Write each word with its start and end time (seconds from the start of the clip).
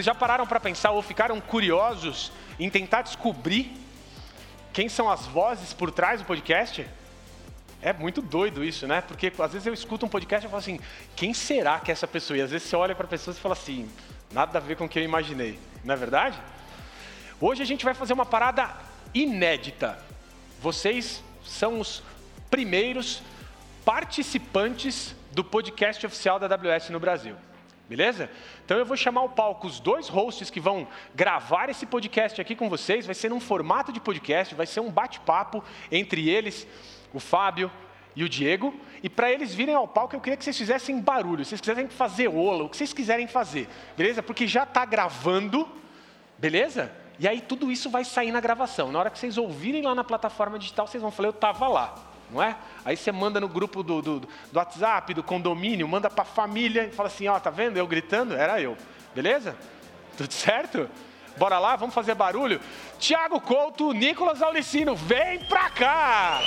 Vocês 0.00 0.06
já 0.06 0.14
pararam 0.14 0.46
para 0.46 0.58
pensar 0.58 0.92
ou 0.92 1.02
ficaram 1.02 1.38
curiosos 1.42 2.32
em 2.58 2.70
tentar 2.70 3.02
descobrir 3.02 3.70
quem 4.72 4.88
são 4.88 5.10
as 5.10 5.26
vozes 5.26 5.74
por 5.74 5.90
trás 5.90 6.22
do 6.22 6.24
podcast? 6.24 6.88
É 7.82 7.92
muito 7.92 8.22
doido 8.22 8.64
isso, 8.64 8.86
né? 8.86 9.02
Porque 9.02 9.30
às 9.38 9.52
vezes 9.52 9.66
eu 9.66 9.74
escuto 9.74 10.06
um 10.06 10.08
podcast 10.08 10.46
e 10.46 10.48
falo 10.48 10.58
assim, 10.58 10.80
quem 11.14 11.34
será 11.34 11.78
que 11.80 11.90
é 11.90 11.92
essa 11.92 12.08
pessoa? 12.08 12.38
E 12.38 12.40
às 12.40 12.50
vezes 12.50 12.66
você 12.66 12.76
olha 12.76 12.94
para 12.94 13.04
a 13.04 13.08
pessoa 13.10 13.36
e 13.36 13.38
fala 13.38 13.52
assim, 13.52 13.90
nada 14.32 14.56
a 14.56 14.60
ver 14.62 14.74
com 14.74 14.86
o 14.86 14.88
que 14.88 14.98
eu 14.98 15.02
imaginei. 15.02 15.58
Não 15.84 15.92
é 15.92 15.98
verdade? 15.98 16.38
Hoje 17.38 17.60
a 17.60 17.66
gente 17.66 17.84
vai 17.84 17.92
fazer 17.92 18.14
uma 18.14 18.24
parada 18.24 18.74
inédita. 19.12 19.98
Vocês 20.62 21.22
são 21.44 21.78
os 21.78 22.02
primeiros 22.50 23.22
participantes 23.84 25.14
do 25.32 25.44
podcast 25.44 26.06
oficial 26.06 26.38
da 26.38 26.46
AWS 26.46 26.88
no 26.88 26.98
Brasil. 26.98 27.36
Beleza? 27.90 28.30
Então 28.64 28.78
eu 28.78 28.86
vou 28.86 28.96
chamar 28.96 29.22
ao 29.22 29.28
palco 29.30 29.66
os 29.66 29.80
dois 29.80 30.08
hosts 30.08 30.48
que 30.48 30.60
vão 30.60 30.86
gravar 31.12 31.68
esse 31.68 31.84
podcast 31.84 32.40
aqui 32.40 32.54
com 32.54 32.68
vocês. 32.68 33.04
Vai 33.04 33.16
ser 33.16 33.28
num 33.28 33.40
formato 33.40 33.92
de 33.92 33.98
podcast, 33.98 34.54
vai 34.54 34.64
ser 34.64 34.78
um 34.78 34.88
bate-papo 34.88 35.64
entre 35.90 36.30
eles, 36.30 36.68
o 37.12 37.18
Fábio 37.18 37.68
e 38.14 38.22
o 38.22 38.28
Diego. 38.28 38.72
E 39.02 39.08
para 39.08 39.32
eles 39.32 39.52
virem 39.52 39.74
ao 39.74 39.88
palco, 39.88 40.14
eu 40.14 40.20
queria 40.20 40.36
que 40.36 40.44
vocês 40.44 40.56
fizessem 40.56 41.00
barulho, 41.00 41.44
vocês 41.44 41.60
quiserem 41.60 41.88
fazer 41.88 42.28
ola, 42.28 42.62
o 42.62 42.68
que 42.68 42.76
vocês 42.76 42.92
quiserem 42.92 43.26
fazer, 43.26 43.68
beleza? 43.96 44.22
Porque 44.22 44.46
já 44.46 44.62
está 44.62 44.84
gravando, 44.84 45.68
beleza? 46.38 46.92
E 47.18 47.26
aí 47.26 47.40
tudo 47.40 47.72
isso 47.72 47.90
vai 47.90 48.04
sair 48.04 48.30
na 48.30 48.40
gravação. 48.40 48.92
Na 48.92 49.00
hora 49.00 49.10
que 49.10 49.18
vocês 49.18 49.36
ouvirem 49.36 49.82
lá 49.82 49.96
na 49.96 50.04
plataforma 50.04 50.60
digital, 50.60 50.86
vocês 50.86 51.02
vão 51.02 51.10
falar, 51.10 51.26
eu 51.26 51.32
estava 51.32 51.66
lá 51.66 52.09
não 52.32 52.42
é? 52.42 52.56
Aí 52.84 52.96
você 52.96 53.10
manda 53.12 53.40
no 53.40 53.48
grupo 53.48 53.82
do, 53.82 54.00
do, 54.00 54.20
do 54.20 54.28
WhatsApp, 54.52 55.14
do 55.14 55.22
condomínio, 55.22 55.86
manda 55.88 56.08
para 56.08 56.22
a 56.22 56.26
família 56.26 56.84
e 56.84 56.90
fala 56.90 57.08
assim, 57.08 57.28
ó, 57.28 57.38
tá 57.38 57.50
vendo? 57.50 57.76
Eu 57.76 57.86
gritando, 57.86 58.34
era 58.34 58.60
eu. 58.60 58.76
Beleza? 59.14 59.56
Tudo 60.16 60.32
certo? 60.32 60.88
Bora 61.36 61.58
lá, 61.58 61.76
vamos 61.76 61.94
fazer 61.94 62.14
barulho? 62.14 62.60
Tiago 62.98 63.40
Couto, 63.40 63.92
Nicolas 63.92 64.42
Aulicino, 64.42 64.94
vem 64.94 65.38
pra 65.46 65.70
cá! 65.70 66.40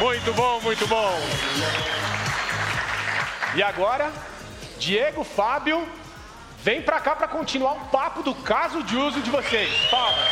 Muito 0.00 0.32
bom, 0.34 0.60
muito 0.60 0.86
bom. 0.86 1.12
E 3.54 3.62
agora, 3.62 4.10
Diego 4.78 5.22
Fábio 5.22 5.86
Vem 6.62 6.80
para 6.80 7.00
cá 7.00 7.16
para 7.16 7.26
continuar 7.26 7.72
o 7.72 7.80
papo 7.88 8.22
do 8.22 8.32
caso 8.36 8.84
de 8.84 8.96
uso 8.96 9.20
de 9.20 9.28
vocês. 9.32 9.68
Palmas. 9.90 10.28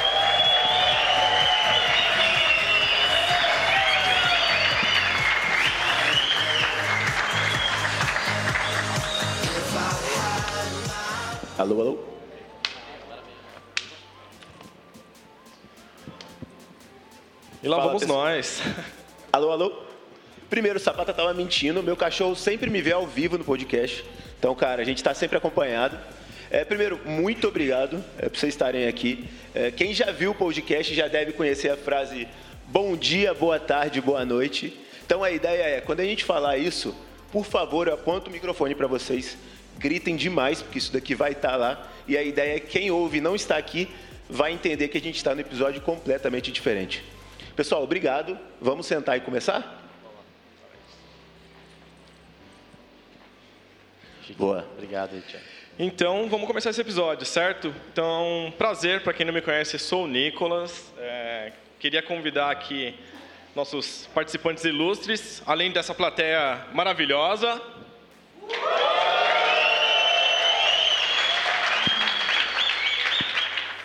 Alô, 11.58 11.80
alô. 11.80 11.98
E 17.60 17.68
lá 17.68 17.76
Fala, 17.76 17.86
vamos 17.88 18.02
pessoal. 18.02 18.24
nós. 18.24 18.62
Alô, 19.32 19.50
alô. 19.50 19.89
Primeiro, 20.50 20.78
o 20.78 20.82
Sapata 20.82 21.14
tava 21.14 21.32
mentindo. 21.32 21.80
Meu 21.80 21.96
cachorro 21.96 22.34
sempre 22.34 22.68
me 22.68 22.82
vê 22.82 22.90
ao 22.90 23.06
vivo 23.06 23.38
no 23.38 23.44
podcast. 23.44 24.04
Então, 24.36 24.52
cara, 24.52 24.82
a 24.82 24.84
gente 24.84 24.96
está 24.96 25.14
sempre 25.14 25.38
acompanhado. 25.38 25.96
É, 26.50 26.64
primeiro, 26.64 26.98
muito 27.06 27.46
obrigado 27.46 28.04
é, 28.18 28.28
por 28.28 28.36
vocês 28.36 28.52
estarem 28.52 28.88
aqui. 28.88 29.28
É, 29.54 29.70
quem 29.70 29.94
já 29.94 30.10
viu 30.10 30.32
o 30.32 30.34
podcast 30.34 30.92
já 30.92 31.06
deve 31.06 31.30
conhecer 31.34 31.70
a 31.70 31.76
frase 31.76 32.26
bom 32.66 32.96
dia, 32.96 33.32
boa 33.32 33.60
tarde, 33.60 34.00
boa 34.00 34.24
noite. 34.24 34.76
Então, 35.06 35.22
a 35.22 35.30
ideia 35.30 35.76
é, 35.76 35.80
quando 35.80 36.00
a 36.00 36.04
gente 36.04 36.24
falar 36.24 36.58
isso, 36.58 36.96
por 37.30 37.44
favor, 37.44 37.86
eu 37.86 37.94
aponto 37.94 38.28
o 38.28 38.32
microfone 38.32 38.74
para 38.74 38.88
vocês. 38.88 39.38
Gritem 39.78 40.16
demais, 40.16 40.60
porque 40.60 40.78
isso 40.78 40.92
daqui 40.92 41.14
vai 41.14 41.30
estar 41.30 41.54
lá. 41.54 41.88
E 42.08 42.18
a 42.18 42.24
ideia 42.24 42.56
é 42.56 42.58
que 42.58 42.66
quem 42.66 42.90
ouve 42.90 43.18
e 43.18 43.20
não 43.20 43.36
está 43.36 43.56
aqui 43.56 43.88
vai 44.28 44.50
entender 44.50 44.88
que 44.88 44.98
a 44.98 45.00
gente 45.00 45.16
está 45.16 45.32
no 45.32 45.42
episódio 45.42 45.80
completamente 45.80 46.50
diferente. 46.50 47.04
Pessoal, 47.54 47.84
obrigado. 47.84 48.36
Vamos 48.60 48.86
sentar 48.86 49.16
e 49.16 49.20
começar? 49.20 49.79
Boa. 54.36 54.66
Obrigado, 54.76 55.20
Tiago. 55.22 55.44
Então, 55.78 56.28
vamos 56.28 56.46
começar 56.46 56.70
esse 56.70 56.80
episódio, 56.80 57.24
certo? 57.24 57.74
Então, 57.92 58.52
prazer, 58.58 59.02
para 59.02 59.14
quem 59.14 59.24
não 59.24 59.32
me 59.32 59.40
conhece, 59.40 59.78
sou 59.78 60.04
o 60.04 60.06
Nicolas. 60.06 60.92
É, 60.98 61.52
queria 61.78 62.02
convidar 62.02 62.50
aqui 62.50 62.94
nossos 63.54 64.08
participantes 64.14 64.64
ilustres, 64.64 65.42
além 65.46 65.72
dessa 65.72 65.94
plateia 65.94 66.66
maravilhosa. 66.72 67.60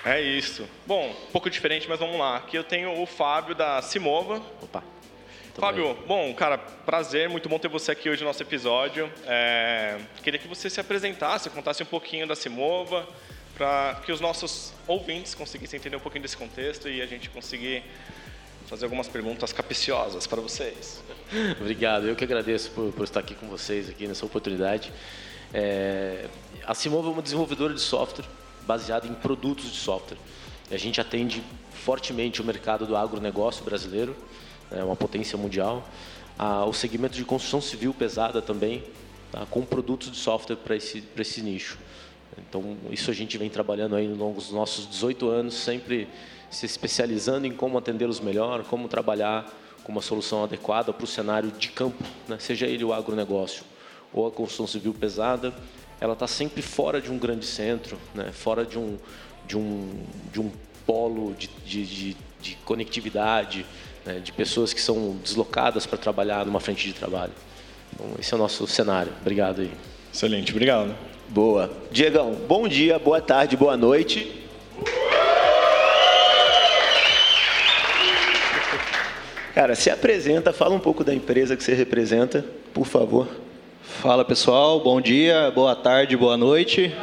É 0.04 0.22
isso. 0.22 0.70
Bom, 0.86 1.10
um 1.10 1.32
pouco 1.32 1.50
diferente, 1.50 1.90
mas 1.90 2.00
vamos 2.00 2.20
lá. 2.20 2.38
Aqui 2.38 2.56
eu 2.56 2.64
tenho 2.64 3.02
o 3.02 3.06
Fábio 3.06 3.56
da 3.56 3.82
Simova. 3.82 4.42
Opa. 4.62 4.84
Fábio, 5.58 5.98
bom, 6.06 6.34
cara, 6.34 6.58
prazer, 6.58 7.30
muito 7.30 7.48
bom 7.48 7.58
ter 7.58 7.70
você 7.70 7.94
aqui 7.94 8.10
hoje 8.10 8.22
no 8.22 8.28
nosso 8.28 8.44
episódio. 8.44 9.10
É, 9.26 9.98
queria 10.22 10.38
que 10.38 10.50
você 10.50 10.70
se 10.70 10.82
apresentasse, 10.82 11.50
contasse 11.50 11.82
um 11.82 11.86
pouquinho 11.86 12.28
da 12.28 12.36
Simova, 12.36 13.08
para 13.58 14.02
que 14.06 14.12
os 14.12 14.20
nossos 14.20 14.74
ouvintes 14.86 15.34
conseguissem 15.34 15.80
entender 15.80 15.96
um 15.96 16.02
pouquinho 16.02 16.24
desse 16.24 16.36
contexto 16.36 16.90
e 16.90 17.02
a 17.02 17.06
gente 17.06 17.30
conseguir 17.30 17.84
fazer 18.68 18.84
algumas 18.84 19.08
perguntas 19.08 19.54
capciosas 19.54 20.28
para 20.28 20.42
vocês. 20.42 21.02
Obrigado, 21.62 22.06
eu 22.06 22.18
que 22.18 22.26
agradeço 22.26 22.72
por, 22.72 22.92
por 22.92 23.06
estar 23.06 23.22
aqui 23.22 23.34
com 23.34 23.48
vocês 23.48 23.90
aqui 23.90 24.08
nessa 24.08 24.26
oportunidade. 24.26 24.92
É, 25.54 26.26
a 26.68 26.74
Simova 26.74 27.08
é 27.08 27.12
uma 27.14 27.22
desenvolvedora 27.22 27.74
de 27.74 27.80
software 27.80 28.26
baseada 28.68 29.08
em 29.08 29.14
produtos 29.14 29.72
de 29.72 29.78
software. 29.78 30.18
A 30.70 30.78
gente 30.78 31.00
atende 31.00 31.42
fortemente 31.72 32.42
o 32.42 32.44
mercado 32.44 32.86
do 32.86 32.98
agronegócio 32.98 33.64
brasileiro, 33.64 34.18
é 34.72 34.84
uma 34.84 34.96
potência 34.96 35.38
mundial. 35.38 35.88
Ah, 36.38 36.66
o 36.66 36.74
segmento 36.74 37.16
de 37.16 37.24
construção 37.24 37.62
civil 37.62 37.94
pesada 37.94 38.42
também, 38.42 38.84
tá, 39.32 39.46
com 39.50 39.64
produtos 39.64 40.12
de 40.12 40.18
software 40.18 40.58
para 40.58 40.76
esse, 40.76 41.04
esse 41.18 41.42
nicho. 41.42 41.78
Então, 42.38 42.78
isso 42.92 43.10
a 43.10 43.14
gente 43.14 43.38
vem 43.38 43.50
trabalhando 43.50 43.96
aí 43.96 44.10
ao 44.10 44.16
longo 44.16 44.36
dos 44.36 44.52
nossos 44.52 44.90
18 44.90 45.30
anos, 45.30 45.54
sempre 45.54 46.08
se 46.50 46.66
especializando 46.66 47.48
em 47.48 47.52
como 47.52 47.78
atendê-los 47.78 48.20
melhor, 48.20 48.64
como 48.64 48.88
trabalhar 48.88 49.46
com 49.84 49.92
uma 49.92 50.02
solução 50.02 50.44
adequada 50.44 50.92
para 50.92 51.04
o 51.04 51.08
cenário 51.08 51.52
de 51.52 51.70
campo, 51.70 52.04
né? 52.28 52.38
seja 52.40 52.66
ele 52.66 52.84
o 52.84 52.94
agronegócio 52.94 53.64
ou 54.12 54.26
a 54.28 54.32
construção 54.32 54.66
civil 54.66 54.94
pesada, 54.94 55.54
ela 56.00 56.14
está 56.14 56.28
sempre 56.28 56.62
fora 56.62 57.02
de 57.02 57.12
um 57.12 57.18
grande 57.18 57.46
centro, 57.46 57.98
né? 58.14 58.32
fora 58.32 58.66
de 58.66 58.80
um, 58.80 58.98
de 59.46 59.58
um, 59.58 60.04
de 60.32 60.42
um 60.42 60.52
polo 60.86 61.34
de, 61.34 61.48
de, 61.66 61.86
de, 61.86 62.18
de 62.42 62.56
conectividade, 62.66 63.66
né? 64.06 64.20
de 64.20 64.32
pessoas 64.32 64.74
que 64.74 64.82
são 64.82 65.18
deslocadas 65.24 65.86
para 65.86 65.98
trabalhar 65.98 66.46
numa 66.46 66.60
frente 66.60 66.88
de 66.88 66.94
trabalho. 66.94 67.34
Então, 67.94 68.08
esse 68.20 68.34
é 68.34 68.36
o 68.36 68.40
nosso 68.40 68.68
cenário. 68.68 69.12
Obrigado 69.22 69.62
aí. 69.62 69.72
Excelente, 70.14 70.52
obrigado. 70.52 70.96
Boa. 71.28 71.72
Diegão, 71.92 72.36
bom 72.48 72.68
dia, 72.68 73.00
boa 73.00 73.20
tarde, 73.20 73.58
boa 73.58 73.76
noite. 73.76 74.44
Cara, 79.54 79.74
se 79.74 79.90
apresenta, 79.90 80.52
fala 80.52 80.76
um 80.76 80.80
pouco 80.80 81.04
da 81.04 81.14
empresa 81.14 81.56
que 81.56 81.64
você 81.64 81.74
representa, 81.74 82.46
por 82.74 82.86
favor. 82.86 83.28
Fala 84.02 84.26
pessoal, 84.26 84.82
bom 84.82 85.00
dia, 85.00 85.50
boa 85.56 85.76
tarde, 85.76 86.18
boa 86.18 86.36
noite. 86.36 86.94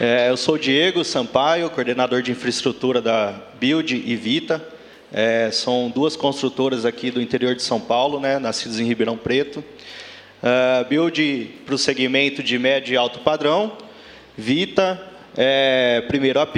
É, 0.00 0.30
eu 0.30 0.36
sou 0.36 0.54
o 0.54 0.58
Diego 0.58 1.02
Sampaio, 1.02 1.68
coordenador 1.70 2.22
de 2.22 2.30
infraestrutura 2.30 3.02
da 3.02 3.34
Build 3.58 4.00
e 4.06 4.14
Vita. 4.14 4.64
É, 5.12 5.50
são 5.50 5.90
duas 5.92 6.14
construtoras 6.14 6.84
aqui 6.84 7.10
do 7.10 7.20
interior 7.20 7.56
de 7.56 7.62
São 7.62 7.80
Paulo, 7.80 8.20
né, 8.20 8.38
nascidas 8.38 8.78
em 8.78 8.84
Ribeirão 8.84 9.16
Preto. 9.16 9.58
Uh, 9.58 10.88
Build 10.88 11.50
para 11.66 11.74
o 11.74 11.78
segmento 11.78 12.44
de 12.44 12.56
médio 12.60 12.94
e 12.94 12.96
alto 12.96 13.18
padrão. 13.18 13.72
Vita, 14.36 15.04
é, 15.36 16.00
primeiro 16.06 16.38
AP, 16.38 16.56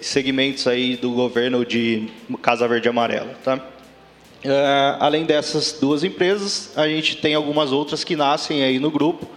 segmentos 0.00 0.66
aí 0.66 0.96
do 0.96 1.12
governo 1.12 1.64
de 1.64 2.08
Casa 2.42 2.66
Verde 2.66 2.88
e 2.88 2.90
Amarela. 2.90 3.36
Tá? 3.44 3.54
Uh, 3.54 4.98
além 4.98 5.24
dessas 5.24 5.78
duas 5.80 6.02
empresas, 6.02 6.76
a 6.76 6.88
gente 6.88 7.18
tem 7.18 7.36
algumas 7.36 7.70
outras 7.70 8.02
que 8.02 8.16
nascem 8.16 8.64
aí 8.64 8.80
no 8.80 8.90
grupo 8.90 9.30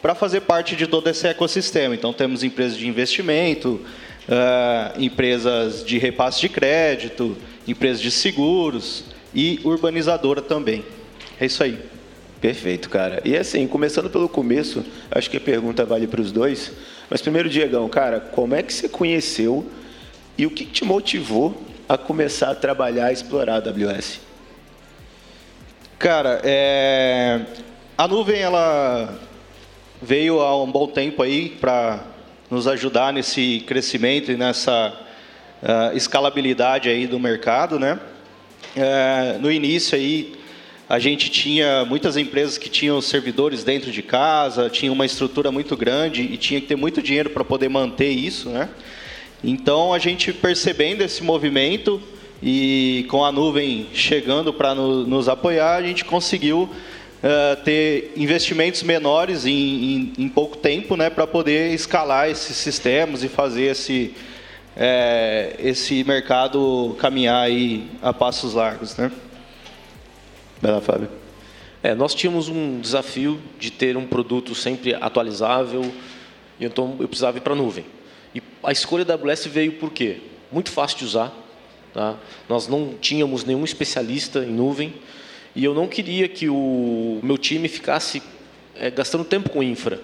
para 0.00 0.14
fazer 0.14 0.42
parte 0.42 0.76
de 0.76 0.86
todo 0.86 1.08
esse 1.08 1.26
ecossistema. 1.26 1.94
Então, 1.94 2.12
temos 2.12 2.42
empresas 2.42 2.76
de 2.76 2.86
investimento, 2.86 3.80
uh, 4.28 5.00
empresas 5.00 5.84
de 5.84 5.98
repasse 5.98 6.40
de 6.40 6.48
crédito, 6.48 7.36
empresas 7.66 8.00
de 8.00 8.10
seguros 8.10 9.04
e 9.34 9.60
urbanizadora 9.64 10.40
também. 10.40 10.84
É 11.40 11.46
isso 11.46 11.62
aí. 11.62 11.78
Perfeito, 12.40 12.90
cara. 12.90 13.20
E 13.24 13.36
assim, 13.36 13.66
começando 13.66 14.10
pelo 14.10 14.28
começo, 14.28 14.84
acho 15.10 15.30
que 15.30 15.36
a 15.36 15.40
pergunta 15.40 15.84
vale 15.84 16.06
para 16.06 16.20
os 16.20 16.30
dois. 16.30 16.70
Mas 17.08 17.22
primeiro, 17.22 17.48
Diegão, 17.48 17.88
cara, 17.88 18.20
como 18.20 18.54
é 18.54 18.62
que 18.62 18.72
você 18.72 18.88
conheceu 18.88 19.66
e 20.36 20.44
o 20.46 20.50
que 20.50 20.64
te 20.64 20.84
motivou 20.84 21.60
a 21.88 21.96
começar 21.96 22.50
a 22.50 22.54
trabalhar, 22.54 23.06
a 23.06 23.12
explorar 23.12 23.54
a 23.54 23.56
AWS? 23.56 24.20
Cara, 25.98 26.40
é... 26.44 27.40
a 27.96 28.06
nuvem 28.06 28.38
ela 28.38 29.18
veio 30.00 30.40
há 30.40 30.62
um 30.62 30.70
bom 30.70 30.86
tempo 30.86 31.22
aí 31.22 31.48
para 31.60 32.04
nos 32.50 32.66
ajudar 32.66 33.12
nesse 33.12 33.64
crescimento 33.66 34.30
e 34.30 34.36
nessa 34.36 34.94
uh, 35.62 35.96
escalabilidade 35.96 36.88
aí 36.88 37.06
do 37.06 37.18
mercado, 37.18 37.78
né? 37.78 37.98
É, 38.76 39.38
no 39.40 39.50
início 39.50 39.96
aí 39.96 40.34
a 40.88 40.98
gente 40.98 41.30
tinha 41.30 41.84
muitas 41.84 42.16
empresas 42.16 42.58
que 42.58 42.68
tinham 42.68 43.00
servidores 43.00 43.64
dentro 43.64 43.90
de 43.90 44.02
casa, 44.02 44.70
tinha 44.70 44.92
uma 44.92 45.04
estrutura 45.04 45.50
muito 45.50 45.76
grande 45.76 46.22
e 46.22 46.36
tinha 46.36 46.60
que 46.60 46.66
ter 46.66 46.76
muito 46.76 47.02
dinheiro 47.02 47.30
para 47.30 47.44
poder 47.44 47.68
manter 47.68 48.10
isso, 48.10 48.50
né? 48.50 48.68
Então 49.42 49.92
a 49.92 49.98
gente 49.98 50.32
percebendo 50.32 51.02
esse 51.02 51.24
movimento 51.24 52.00
e 52.42 53.06
com 53.08 53.24
a 53.24 53.32
nuvem 53.32 53.86
chegando 53.92 54.52
para 54.52 54.74
no, 54.74 55.06
nos 55.06 55.28
apoiar, 55.28 55.76
a 55.76 55.82
gente 55.82 56.04
conseguiu 56.04 56.68
uh, 57.26 57.62
ter 57.62 58.12
investimentos 58.16 58.82
menores 58.82 59.44
em, 59.44 59.52
em, 59.52 60.12
em 60.18 60.28
pouco 60.28 60.56
tempo, 60.56 60.96
né, 60.96 61.10
para 61.10 61.26
poder 61.26 61.72
escalar 61.72 62.30
esses 62.30 62.56
sistemas 62.56 63.24
e 63.24 63.28
fazer 63.28 63.64
esse 63.64 64.14
é, 64.78 65.56
esse 65.58 66.04
mercado 66.04 66.94
caminhar 66.98 67.42
aí 67.42 67.88
a 68.02 68.12
passos 68.12 68.52
largos, 68.52 68.94
né? 68.94 69.10
Vai 70.60 70.70
lá, 70.70 70.82
Fábio. 70.82 71.08
É, 71.82 71.94
nós 71.94 72.14
tínhamos 72.14 72.48
um 72.48 72.78
desafio 72.78 73.40
de 73.58 73.70
ter 73.70 73.96
um 73.96 74.06
produto 74.06 74.54
sempre 74.54 74.94
atualizável, 74.94 75.90
então 76.60 76.94
eu 77.00 77.08
precisava 77.08 77.38
ir 77.38 77.40
para 77.40 77.54
a 77.54 77.56
nuvem. 77.56 77.86
E 78.34 78.42
a 78.62 78.70
escolha 78.70 79.02
da 79.02 79.14
AWS 79.14 79.46
veio 79.46 79.72
por 79.72 79.90
quê? 79.90 80.18
Muito 80.52 80.70
fácil 80.70 80.98
de 80.98 81.04
usar. 81.06 81.32
Tá? 81.94 82.16
Nós 82.46 82.68
não 82.68 82.92
tínhamos 83.00 83.44
nenhum 83.44 83.64
especialista 83.64 84.40
em 84.40 84.52
nuvem 84.52 84.92
e 85.56 85.64
eu 85.64 85.72
não 85.72 85.88
queria 85.88 86.28
que 86.28 86.50
o 86.50 87.18
meu 87.22 87.38
time 87.38 87.66
ficasse 87.66 88.22
é, 88.74 88.90
gastando 88.90 89.24
tempo 89.24 89.48
com 89.48 89.62
infra. 89.62 89.98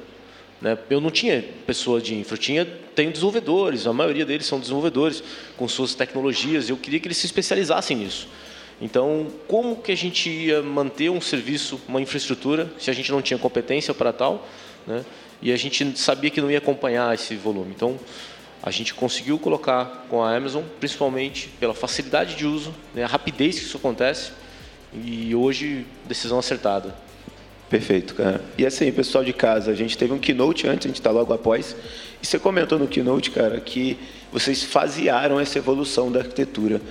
Né? 0.62 0.78
Eu 0.88 0.98
não 0.98 1.10
tinha 1.10 1.44
pessoa 1.66 2.00
de 2.00 2.14
infra, 2.14 2.36
eu 2.36 2.38
tinha, 2.38 2.64
tenho 2.94 3.10
desenvolvedores, 3.10 3.86
a 3.86 3.92
maioria 3.92 4.24
deles 4.24 4.46
são 4.46 4.58
desenvolvedores 4.58 5.22
com 5.58 5.68
suas 5.68 5.94
tecnologias, 5.94 6.70
eu 6.70 6.76
queria 6.78 6.98
que 6.98 7.06
eles 7.06 7.18
se 7.18 7.26
especializassem 7.26 7.98
nisso. 7.98 8.28
Então, 8.80 9.26
como 9.46 9.76
que 9.76 9.92
a 9.92 9.96
gente 9.96 10.30
ia 10.30 10.62
manter 10.62 11.10
um 11.10 11.20
serviço, 11.20 11.78
uma 11.86 12.00
infraestrutura, 12.00 12.72
se 12.78 12.90
a 12.90 12.94
gente 12.94 13.12
não 13.12 13.20
tinha 13.20 13.38
competência 13.38 13.92
para 13.92 14.10
tal, 14.10 14.48
né? 14.86 15.04
e 15.42 15.52
a 15.52 15.56
gente 15.56 15.98
sabia 15.98 16.30
que 16.30 16.40
não 16.40 16.50
ia 16.50 16.58
acompanhar 16.58 17.14
esse 17.14 17.36
volume. 17.36 17.72
Então, 17.76 18.00
a 18.62 18.70
gente 18.70 18.94
conseguiu 18.94 19.38
colocar 19.38 20.06
com 20.08 20.22
a 20.22 20.34
Amazon, 20.34 20.62
principalmente 20.80 21.48
pela 21.60 21.74
facilidade 21.74 22.36
de 22.36 22.46
uso, 22.46 22.74
né? 22.94 23.04
a 23.04 23.06
rapidez 23.06 23.58
que 23.58 23.66
isso 23.66 23.76
acontece, 23.76 24.32
e 24.94 25.34
hoje, 25.34 25.86
decisão 26.06 26.38
acertada. 26.38 26.94
Perfeito, 27.70 28.14
cara. 28.14 28.42
E 28.58 28.66
assim, 28.66 28.92
pessoal 28.92 29.24
de 29.24 29.32
casa, 29.32 29.70
a 29.70 29.74
gente 29.74 29.96
teve 29.96 30.12
um 30.12 30.18
keynote 30.18 30.68
antes, 30.68 30.86
a 30.86 30.88
gente 30.88 31.00
está 31.00 31.10
logo 31.10 31.32
após, 31.32 31.74
e 32.22 32.26
você 32.26 32.38
comentou 32.38 32.78
no 32.78 32.86
keynote, 32.86 33.30
cara, 33.30 33.58
que 33.60 33.98
vocês 34.30 34.62
fasearam 34.62 35.40
essa 35.40 35.56
evolução 35.56 36.12
da 36.12 36.20
arquitetura. 36.20 36.82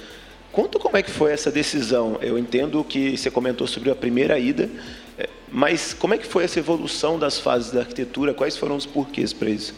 Conta 0.51 0.79
como 0.79 0.97
é 0.97 1.03
que 1.03 1.11
foi 1.11 1.31
essa 1.31 1.51
decisão. 1.51 2.17
Eu 2.21 2.37
entendo 2.37 2.83
que 2.83 3.15
você 3.15 3.29
comentou 3.29 3.67
sobre 3.67 3.91
a 3.91 3.95
primeira 3.95 4.39
ida, 4.39 4.69
é, 5.17 5.29
mas 5.51 5.93
como 5.93 6.15
é 6.15 6.17
que 6.17 6.25
foi 6.25 6.43
essa 6.43 6.57
evolução 6.57 7.19
das 7.19 7.39
fases 7.39 7.71
da 7.71 7.81
arquitetura? 7.81 8.33
Quais 8.33 8.57
foram 8.57 8.75
os 8.75 8.85
porquês 8.85 9.31
para 9.33 9.49
isso? 9.49 9.75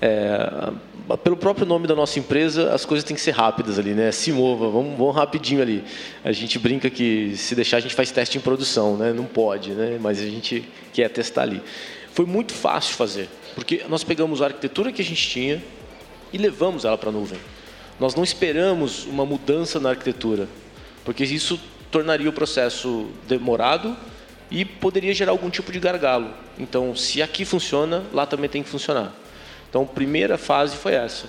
É, 0.00 0.72
pelo 1.14 1.36
próprio 1.36 1.66
nome 1.66 1.86
da 1.86 1.94
nossa 1.94 2.18
empresa, 2.18 2.74
as 2.74 2.84
coisas 2.84 3.04
têm 3.04 3.14
que 3.14 3.20
ser 3.20 3.32
rápidas 3.32 3.78
ali, 3.78 3.92
né? 3.92 4.10
Se 4.10 4.32
mova, 4.32 4.68
vamos, 4.68 4.98
vamos 4.98 5.14
rapidinho 5.14 5.62
ali. 5.62 5.84
A 6.24 6.32
gente 6.32 6.58
brinca 6.58 6.90
que 6.90 7.36
se 7.36 7.54
deixar 7.54 7.76
a 7.76 7.80
gente 7.80 7.94
faz 7.94 8.10
teste 8.10 8.38
em 8.38 8.40
produção, 8.40 8.96
né? 8.96 9.12
Não 9.12 9.24
pode, 9.24 9.70
né? 9.70 9.98
Mas 10.00 10.18
a 10.18 10.24
gente 10.24 10.66
quer 10.92 11.08
testar 11.10 11.42
ali. 11.42 11.62
Foi 12.12 12.24
muito 12.24 12.52
fácil 12.54 12.96
fazer, 12.96 13.28
porque 13.54 13.84
nós 13.88 14.02
pegamos 14.02 14.42
a 14.42 14.46
arquitetura 14.46 14.90
que 14.90 15.02
a 15.02 15.04
gente 15.04 15.28
tinha 15.28 15.62
e 16.32 16.38
levamos 16.38 16.84
ela 16.84 16.98
para 16.98 17.10
a 17.10 17.12
nuvem. 17.12 17.38
Nós 18.00 18.14
não 18.14 18.24
esperamos 18.24 19.04
uma 19.04 19.24
mudança 19.24 19.78
na 19.78 19.90
arquitetura, 19.90 20.48
porque 21.04 21.22
isso 21.22 21.60
tornaria 21.90 22.28
o 22.28 22.32
processo 22.32 23.06
demorado 23.28 23.96
e 24.50 24.64
poderia 24.64 25.14
gerar 25.14 25.32
algum 25.32 25.50
tipo 25.50 25.70
de 25.70 25.78
gargalo. 25.78 26.34
Então, 26.58 26.96
se 26.96 27.22
aqui 27.22 27.44
funciona, 27.44 28.02
lá 28.12 28.26
também 28.26 28.50
tem 28.50 28.62
que 28.62 28.68
funcionar. 28.68 29.14
Então, 29.76 29.84
a 29.84 29.94
primeira 29.94 30.38
fase 30.38 30.74
foi 30.74 30.94
essa. 30.94 31.26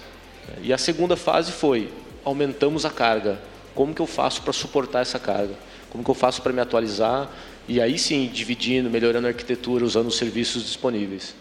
E 0.62 0.72
a 0.72 0.78
segunda 0.78 1.18
fase 1.18 1.52
foi: 1.52 1.90
aumentamos 2.24 2.86
a 2.86 2.90
carga. 2.90 3.38
Como 3.76 3.94
que 3.94 4.02
eu 4.02 4.08
faço 4.08 4.42
para 4.42 4.54
suportar 4.54 5.02
essa 5.02 5.20
carga? 5.20 5.54
Como 5.90 6.02
que 6.02 6.10
eu 6.10 6.16
faço 6.16 6.42
para 6.42 6.54
me 6.54 6.62
atualizar? 6.62 7.30
E 7.68 7.82
aí 7.82 8.00
sim, 8.00 8.30
dividindo, 8.32 8.90
melhorando 8.90 9.28
a 9.28 9.32
arquitetura, 9.32 9.84
usando 9.84 10.08
os 10.08 10.16
serviços 10.16 10.64
disponíveis. 10.64 11.36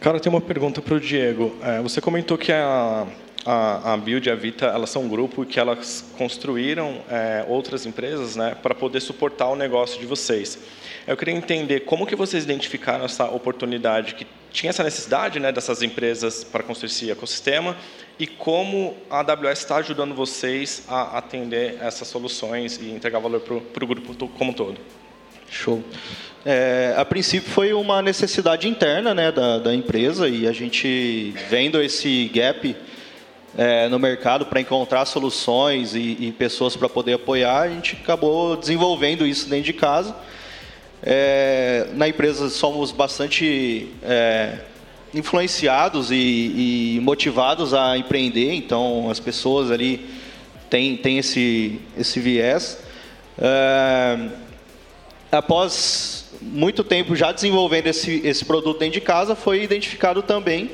Cara, 0.00 0.18
tem 0.18 0.32
uma 0.32 0.40
pergunta 0.40 0.80
para 0.80 0.94
o 0.94 1.00
Diego. 1.00 1.54
É, 1.62 1.82
você 1.82 2.00
comentou 2.00 2.38
que 2.38 2.50
a, 2.50 3.06
a, 3.44 3.92
a 3.92 3.96
Build 3.98 4.26
e 4.26 4.32
a 4.32 4.34
Vita 4.34 4.64
elas 4.64 4.88
são 4.88 5.02
um 5.02 5.08
grupo 5.08 5.44
que 5.44 5.60
elas 5.60 6.02
construíram 6.16 7.02
é, 7.10 7.44
outras 7.46 7.84
empresas 7.84 8.36
né, 8.36 8.56
para 8.62 8.74
poder 8.74 9.00
suportar 9.00 9.48
o 9.48 9.54
negócio 9.54 10.00
de 10.00 10.06
vocês. 10.06 10.58
Eu 11.08 11.16
queria 11.16 11.34
entender 11.34 11.80
como 11.80 12.06
que 12.06 12.14
vocês 12.14 12.44
identificaram 12.44 13.06
essa 13.06 13.24
oportunidade 13.24 14.14
que 14.14 14.26
tinha 14.52 14.68
essa 14.68 14.84
necessidade 14.84 15.40
né, 15.40 15.50
dessas 15.50 15.80
empresas 15.80 16.44
para 16.44 16.62
construir 16.62 16.90
esse 16.90 17.10
ecossistema 17.10 17.74
e 18.18 18.26
como 18.26 18.94
a 19.08 19.20
AWS 19.20 19.60
está 19.60 19.76
ajudando 19.76 20.14
vocês 20.14 20.84
a 20.86 21.16
atender 21.16 21.78
essas 21.80 22.08
soluções 22.08 22.76
e 22.76 22.90
entregar 22.90 23.20
valor 23.20 23.40
para 23.40 23.84
o 23.84 23.86
grupo 23.86 24.28
como 24.28 24.50
um 24.50 24.52
todo. 24.52 24.78
Show. 25.50 25.82
É, 26.44 26.92
a 26.94 27.06
princípio 27.06 27.50
foi 27.50 27.72
uma 27.72 28.02
necessidade 28.02 28.68
interna 28.68 29.14
né, 29.14 29.32
da, 29.32 29.58
da 29.58 29.74
empresa 29.74 30.28
e 30.28 30.46
a 30.46 30.52
gente 30.52 31.32
vendo 31.48 31.80
esse 31.80 32.28
gap 32.34 32.76
é, 33.56 33.88
no 33.88 33.98
mercado 33.98 34.44
para 34.44 34.60
encontrar 34.60 35.06
soluções 35.06 35.94
e, 35.94 36.18
e 36.20 36.32
pessoas 36.32 36.76
para 36.76 36.86
poder 36.86 37.14
apoiar, 37.14 37.62
a 37.62 37.68
gente 37.70 37.96
acabou 37.96 38.58
desenvolvendo 38.58 39.26
isso 39.26 39.48
dentro 39.48 39.64
de 39.64 39.72
casa. 39.72 40.14
É, 41.10 41.86
na 41.94 42.06
empresa 42.06 42.50
somos 42.50 42.92
bastante 42.92 43.88
é, 44.02 44.58
influenciados 45.14 46.10
e, 46.10 46.96
e, 46.96 47.00
motivados 47.00 47.72
a 47.72 47.96
empreender, 47.96 48.52
então 48.52 49.08
as 49.08 49.18
pessoas 49.18 49.70
ali 49.70 50.06
têm, 50.68 50.98
têm 50.98 51.16
esse, 51.16 51.80
esse 51.96 52.20
viés. 52.20 52.78
É, 53.38 54.28
após 55.32 56.26
muito 56.42 56.84
tempo 56.84 57.16
já 57.16 57.32
desenvolvendo 57.32 57.86
esse, 57.86 58.20
esse 58.22 58.44
produto 58.44 58.78
dentro 58.78 59.00
de 59.00 59.00
casa, 59.00 59.34
foi 59.34 59.62
identificado 59.62 60.20
também 60.20 60.72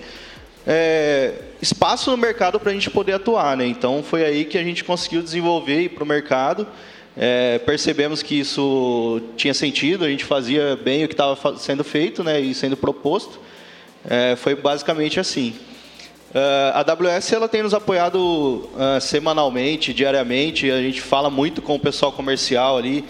é, 0.67 1.33
espaço 1.63 2.11
no 2.11 2.17
mercado 2.17 2.59
para 2.59 2.73
a 2.73 2.75
gente 2.75 2.91
poder 2.91 3.13
atuar. 3.13 3.57
Né? 3.57 3.67
Então 3.67 4.03
foi 4.03 4.25
aí 4.25 4.45
que 4.45 4.59
a 4.59 4.65
gente 4.65 4.83
conseguiu 4.83 5.23
desenvolver 5.23 5.91
para 5.91 6.03
o 6.03 6.07
mercado. 6.07 6.67
É, 7.17 7.59
percebemos 7.61 8.23
que 8.23 8.41
isso 8.41 9.21
tinha 9.37 9.55
sentido, 9.55 10.05
a 10.05 10.09
gente 10.09 10.25
fazia 10.25 10.77
bem 10.77 11.05
o 11.05 11.09
que 11.09 11.15
estava 11.15 11.57
sendo 11.59 11.85
feito 11.85 12.25
né, 12.25 12.41
e 12.41 12.55
sendo 12.55 12.77
proposto. 12.77 13.39
É, 14.09 14.37
foi 14.37 14.55
basicamente 14.55 15.21
assim. 15.21 15.55
Uh, 16.35 16.75
a 16.75 16.81
AWS 16.81 17.33
ela 17.33 17.49
tem 17.49 17.63
nos 17.63 17.73
apoiado 17.73 18.19
uh, 18.19 19.01
semanalmente, 19.01 19.95
diariamente. 19.95 20.69
A 20.69 20.83
gente 20.83 21.01
fala 21.01 21.31
muito 21.31 21.63
com 21.63 21.77
o 21.77 21.79
pessoal 21.79 22.11
comercial 22.11 22.77
ali 22.77 23.05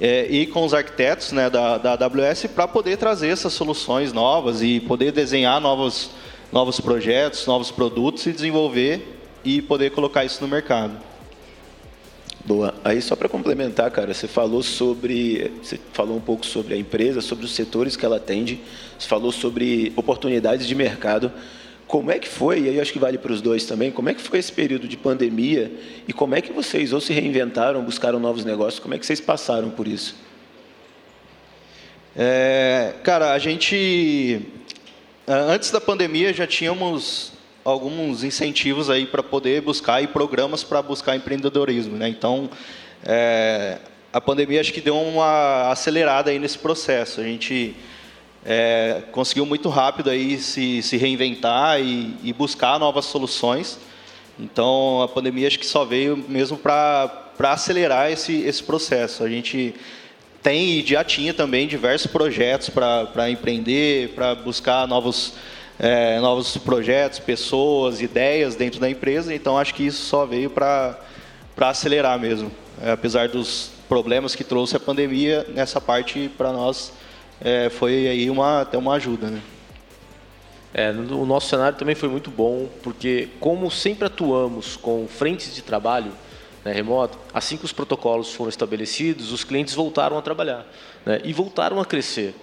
é, 0.00 0.28
e 0.30 0.46
com 0.46 0.64
os 0.64 0.72
arquitetos 0.72 1.32
né, 1.32 1.50
da, 1.50 1.76
da 1.76 1.92
AWS 1.94 2.46
para 2.54 2.68
poder 2.68 2.96
trazer 2.96 3.30
essas 3.30 3.52
soluções 3.52 4.12
novas 4.12 4.62
e 4.62 4.78
poder 4.78 5.10
desenhar 5.10 5.60
novos, 5.60 6.10
novos 6.52 6.80
projetos, 6.80 7.46
novos 7.46 7.72
produtos 7.72 8.24
e 8.26 8.32
desenvolver 8.32 9.20
e 9.44 9.60
poder 9.60 9.90
colocar 9.90 10.24
isso 10.24 10.40
no 10.40 10.46
mercado. 10.46 10.92
Boa. 12.48 12.74
Aí 12.82 13.02
só 13.02 13.14
para 13.14 13.28
complementar, 13.28 13.90
cara, 13.90 14.14
você 14.14 14.26
falou 14.26 14.62
sobre, 14.62 15.52
você 15.62 15.78
falou 15.92 16.16
um 16.16 16.20
pouco 16.20 16.46
sobre 16.46 16.72
a 16.72 16.78
empresa, 16.78 17.20
sobre 17.20 17.44
os 17.44 17.52
setores 17.52 17.94
que 17.94 18.06
ela 18.06 18.16
atende, 18.16 18.58
você 18.98 19.06
falou 19.06 19.30
sobre 19.30 19.92
oportunidades 19.94 20.66
de 20.66 20.74
mercado. 20.74 21.30
Como 21.86 22.10
é 22.10 22.18
que 22.18 22.26
foi, 22.26 22.60
e 22.60 22.68
aí 22.70 22.80
acho 22.80 22.90
que 22.90 22.98
vale 22.98 23.18
para 23.18 23.32
os 23.32 23.42
dois 23.42 23.66
também, 23.66 23.90
como 23.90 24.08
é 24.08 24.14
que 24.14 24.22
foi 24.22 24.38
esse 24.38 24.50
período 24.50 24.88
de 24.88 24.96
pandemia 24.96 25.70
e 26.08 26.12
como 26.14 26.34
é 26.34 26.40
que 26.40 26.50
vocês 26.50 26.90
ou 26.94 27.02
se 27.02 27.12
reinventaram, 27.12 27.82
buscaram 27.82 28.18
novos 28.18 28.46
negócios, 28.46 28.80
como 28.80 28.94
é 28.94 28.98
que 28.98 29.04
vocês 29.04 29.20
passaram 29.20 29.68
por 29.68 29.86
isso? 29.86 30.16
É, 32.16 32.94
cara, 33.02 33.34
a 33.34 33.38
gente 33.38 34.40
Antes 35.30 35.70
da 35.70 35.82
pandemia 35.82 36.32
já 36.32 36.46
tínhamos 36.46 37.32
alguns 37.70 38.24
incentivos 38.24 38.88
aí 38.88 39.06
para 39.06 39.22
poder 39.22 39.60
buscar 39.60 40.02
e 40.02 40.06
programas 40.06 40.64
para 40.64 40.80
buscar 40.80 41.14
empreendedorismo, 41.16 41.96
né? 41.96 42.08
Então, 42.08 42.48
é, 43.04 43.78
a 44.12 44.20
pandemia 44.20 44.60
acho 44.60 44.72
que 44.72 44.80
deu 44.80 44.98
uma 44.98 45.70
acelerada 45.70 46.30
aí 46.30 46.38
nesse 46.38 46.58
processo. 46.58 47.20
A 47.20 47.24
gente 47.24 47.76
é, 48.44 49.02
conseguiu 49.12 49.44
muito 49.44 49.68
rápido 49.68 50.08
aí 50.08 50.38
se, 50.38 50.82
se 50.82 50.96
reinventar 50.96 51.80
e, 51.80 52.16
e, 52.22 52.32
buscar 52.32 52.78
novas 52.78 53.04
soluções. 53.04 53.78
Então, 54.38 55.02
a 55.02 55.08
pandemia 55.08 55.46
acho 55.46 55.58
que 55.58 55.66
só 55.66 55.84
veio 55.84 56.16
mesmo 56.16 56.56
para 56.56 57.28
acelerar 57.38 58.10
esse, 58.10 58.40
esse 58.42 58.62
processo. 58.62 59.22
A 59.22 59.28
gente 59.28 59.74
tem 60.42 60.78
e 60.78 60.86
já 60.86 61.04
tinha 61.04 61.34
também 61.34 61.66
diversos 61.66 62.10
projetos 62.10 62.70
para 62.70 63.30
empreender, 63.30 64.14
para 64.14 64.34
buscar 64.34 64.86
novos, 64.86 65.34
é, 65.78 66.18
novos 66.20 66.56
projetos, 66.58 67.18
pessoas, 67.18 68.00
ideias 68.00 68.56
dentro 68.56 68.80
da 68.80 68.90
empresa. 68.90 69.34
Então, 69.34 69.56
acho 69.56 69.74
que 69.74 69.86
isso 69.86 70.04
só 70.06 70.26
veio 70.26 70.50
para 70.50 70.98
acelerar 71.56 72.18
mesmo. 72.18 72.50
É, 72.82 72.92
apesar 72.92 73.28
dos 73.28 73.70
problemas 73.88 74.34
que 74.34 74.44
trouxe 74.44 74.76
a 74.76 74.80
pandemia, 74.80 75.46
nessa 75.54 75.80
parte, 75.80 76.30
para 76.36 76.52
nós, 76.52 76.92
é, 77.40 77.70
foi 77.70 78.08
aí 78.08 78.28
uma, 78.28 78.62
até 78.62 78.76
uma 78.76 78.94
ajuda. 78.94 79.28
Né? 79.28 79.40
É, 80.74 80.90
o 80.90 81.24
nosso 81.24 81.48
cenário 81.48 81.78
também 81.78 81.94
foi 81.94 82.08
muito 82.08 82.30
bom, 82.30 82.68
porque 82.82 83.28
como 83.40 83.70
sempre 83.70 84.06
atuamos 84.06 84.76
com 84.76 85.06
frentes 85.08 85.54
de 85.54 85.62
trabalho 85.62 86.12
né, 86.64 86.72
remoto, 86.72 87.18
assim 87.32 87.56
que 87.56 87.64
os 87.64 87.72
protocolos 87.72 88.32
foram 88.34 88.50
estabelecidos, 88.50 89.32
os 89.32 89.44
clientes 89.44 89.74
voltaram 89.74 90.18
a 90.18 90.22
trabalhar 90.22 90.66
né, 91.06 91.20
e 91.24 91.32
voltaram 91.32 91.80
a 91.80 91.84
crescer. 91.84 92.34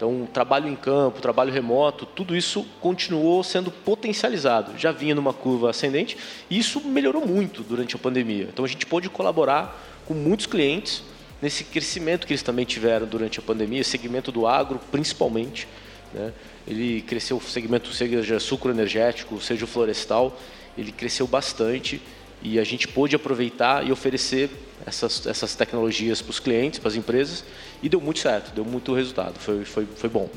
Então, 0.00 0.26
trabalho 0.32 0.66
em 0.66 0.74
campo, 0.74 1.20
trabalho 1.20 1.52
remoto, 1.52 2.06
tudo 2.06 2.34
isso 2.34 2.66
continuou 2.80 3.44
sendo 3.44 3.70
potencializado. 3.70 4.72
Já 4.78 4.92
vinha 4.92 5.14
numa 5.14 5.34
curva 5.34 5.68
ascendente 5.68 6.16
e 6.48 6.58
isso 6.58 6.80
melhorou 6.80 7.26
muito 7.26 7.62
durante 7.62 7.96
a 7.96 7.98
pandemia. 7.98 8.48
Então, 8.50 8.64
a 8.64 8.68
gente 8.68 8.86
pôde 8.86 9.10
colaborar 9.10 9.78
com 10.06 10.14
muitos 10.14 10.46
clientes 10.46 11.02
nesse 11.42 11.64
crescimento 11.64 12.26
que 12.26 12.32
eles 12.32 12.42
também 12.42 12.64
tiveram 12.64 13.06
durante 13.06 13.40
a 13.40 13.42
pandemia, 13.42 13.84
segmento 13.84 14.32
do 14.32 14.46
agro 14.46 14.80
principalmente. 14.90 15.68
Né? 16.14 16.32
Ele 16.66 17.02
cresceu, 17.02 17.36
o 17.36 17.42
segmento 17.42 17.92
seja 17.92 18.40
sucro 18.40 18.70
energético, 18.70 19.38
seja 19.38 19.66
o 19.66 19.68
florestal, 19.68 20.34
ele 20.78 20.92
cresceu 20.92 21.26
bastante 21.26 22.00
e 22.42 22.58
a 22.58 22.64
gente 22.64 22.88
pôde 22.88 23.14
aproveitar 23.14 23.86
e 23.86 23.92
oferecer 23.92 24.48
essas, 24.86 25.26
essas 25.26 25.54
tecnologias 25.54 26.22
para 26.22 26.30
os 26.30 26.40
clientes, 26.40 26.78
para 26.78 26.88
as 26.88 26.96
empresas 26.96 27.44
e 27.82 27.88
deu 27.88 28.00
muito 28.00 28.20
certo, 28.20 28.52
deu 28.54 28.64
muito 28.64 28.94
resultado, 28.94 29.38
foi, 29.38 29.64
foi, 29.64 29.86
foi 29.86 30.08
bom. 30.08 30.28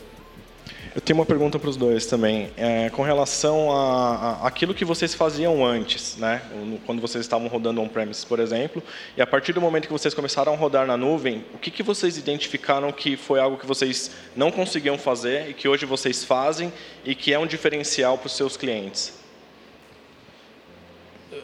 Eu 0.95 1.01
tenho 1.01 1.17
uma 1.17 1.25
pergunta 1.25 1.57
para 1.57 1.67
os 1.67 1.75
dois 1.75 2.05
também, 2.05 2.51
é, 2.55 2.87
com 2.91 3.01
relação 3.01 3.71
a, 3.71 4.15
a, 4.15 4.47
aquilo 4.47 4.75
que 4.75 4.85
vocês 4.85 5.15
faziam 5.15 5.65
antes, 5.65 6.17
né? 6.17 6.39
Quando 6.85 7.01
vocês 7.01 7.25
estavam 7.25 7.47
rodando 7.47 7.81
on-premise, 7.81 8.23
por 8.23 8.39
exemplo, 8.39 8.81
e 9.17 9.21
a 9.21 9.25
partir 9.25 9.53
do 9.53 9.59
momento 9.59 9.87
que 9.87 9.91
vocês 9.91 10.13
começaram 10.13 10.53
a 10.53 10.55
rodar 10.55 10.85
na 10.85 10.95
nuvem, 10.95 11.43
o 11.51 11.57
que, 11.57 11.71
que 11.71 11.81
vocês 11.81 12.15
identificaram 12.15 12.91
que 12.91 13.17
foi 13.17 13.39
algo 13.39 13.57
que 13.57 13.65
vocês 13.65 14.11
não 14.35 14.51
conseguiam 14.51 14.95
fazer 14.95 15.49
e 15.49 15.55
que 15.55 15.67
hoje 15.67 15.83
vocês 15.83 16.23
fazem 16.23 16.71
e 17.03 17.15
que 17.15 17.33
é 17.33 17.39
um 17.39 17.47
diferencial 17.47 18.19
para 18.19 18.27
os 18.27 18.37
seus 18.37 18.55
clientes? 18.55 19.19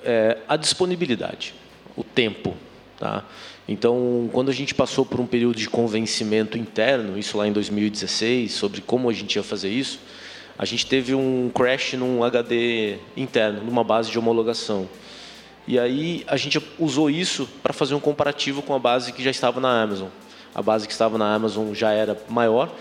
É, 0.04 0.38
a 0.48 0.56
disponibilidade, 0.58 1.56
o 1.98 2.04
tempo, 2.04 2.56
tá? 3.00 3.26
Então, 3.72 4.28
quando 4.34 4.50
a 4.50 4.52
gente 4.52 4.74
passou 4.74 5.06
por 5.06 5.20
um 5.20 5.28
período 5.28 5.56
de 5.56 5.70
convencimento 5.70 6.58
interno, 6.58 7.20
isso 7.20 7.38
lá 7.38 7.48
em 7.48 7.52
2016, 7.52 8.52
sobre 8.52 8.82
como 8.82 9.08
a 9.08 9.14
gente 9.14 9.36
ia 9.36 9.44
fazer 9.44 9.70
isso, 9.70 10.00
a 10.58 10.66
gente 10.66 10.88
teve 10.88 11.14
um 11.14 11.52
crash 11.54 11.94
num 11.94 12.24
HD 12.24 12.98
interno, 13.16 13.64
numa 13.64 13.84
base 13.84 14.10
de 14.10 14.18
homologação. 14.18 14.90
E 15.68 15.78
aí 15.78 16.26
a 16.26 16.36
gente 16.36 16.60
usou 16.80 17.12
isso 17.12 17.48
para 17.62 17.72
fazer 17.72 17.94
um 17.94 18.00
comparativo 18.00 18.64
com 18.64 18.74
a 18.74 18.80
base 18.80 19.14
que 19.14 19.22
já 19.22 19.30
estava 19.30 19.60
na 19.60 19.84
Amazon. 19.84 20.08
A 20.56 20.64
base 20.64 20.88
que 20.88 20.94
estava 20.94 21.20
na 21.20 21.32
Amazon 21.32 21.72
já 21.76 21.92
era 21.92 22.20
maior, 22.28 22.74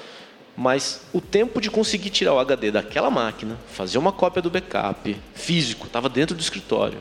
mas 0.57 1.03
o 1.13 1.21
tempo 1.21 1.61
de 1.61 1.71
conseguir 1.71 2.09
tirar 2.09 2.33
o 2.33 2.39
HD 2.39 2.71
daquela 2.71 3.11
máquina, 3.11 3.59
fazer 3.71 3.99
uma 3.99 4.11
cópia 4.11 4.41
do 4.41 4.49
backup 4.49 5.15
físico, 5.35 5.87
estava 5.87 6.09
dentro 6.09 6.35
do 6.35 6.41
escritório, 6.41 6.99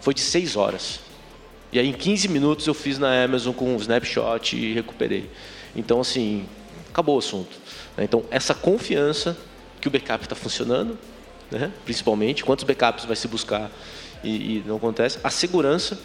foi 0.00 0.14
de 0.14 0.20
seis 0.20 0.56
horas. 0.56 1.09
E 1.72 1.78
aí 1.78 1.88
em 1.88 1.92
15 1.92 2.28
minutos 2.28 2.66
eu 2.66 2.74
fiz 2.74 2.98
na 2.98 3.24
Amazon 3.24 3.54
com 3.54 3.74
um 3.74 3.76
snapshot 3.76 4.56
e 4.56 4.72
recuperei. 4.74 5.30
Então 5.74 6.00
assim, 6.00 6.46
acabou 6.88 7.16
o 7.16 7.18
assunto. 7.18 7.56
Né? 7.96 8.04
Então 8.04 8.24
essa 8.30 8.54
confiança 8.54 9.36
que 9.80 9.88
o 9.88 9.90
backup 9.90 10.24
está 10.24 10.34
funcionando, 10.34 10.98
né? 11.50 11.70
principalmente, 11.84 12.44
quantos 12.44 12.64
backups 12.64 13.04
vai 13.04 13.16
se 13.16 13.26
buscar 13.28 13.70
e, 14.22 14.56
e 14.56 14.64
não 14.66 14.76
acontece. 14.76 15.18
A 15.22 15.30
segurança, 15.30 15.98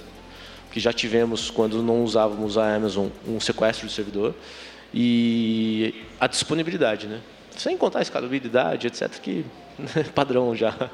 que 0.71 0.79
já 0.79 0.91
tivemos 0.91 1.49
quando 1.49 1.81
não 1.81 2.03
usávamos 2.03 2.57
a 2.57 2.75
Amazon 2.75 3.07
um 3.27 3.39
sequestro 3.39 3.87
de 3.87 3.93
servidor. 3.93 4.33
E 4.93 6.05
a 6.19 6.27
disponibilidade, 6.27 7.07
né? 7.07 7.19
Sem 7.57 7.77
contar 7.77 7.99
a 7.99 8.01
escalabilidade, 8.01 8.87
etc., 8.87 9.09
que 9.19 9.45
é 9.95 10.03
padrão 10.03 10.55
já. 10.55 10.89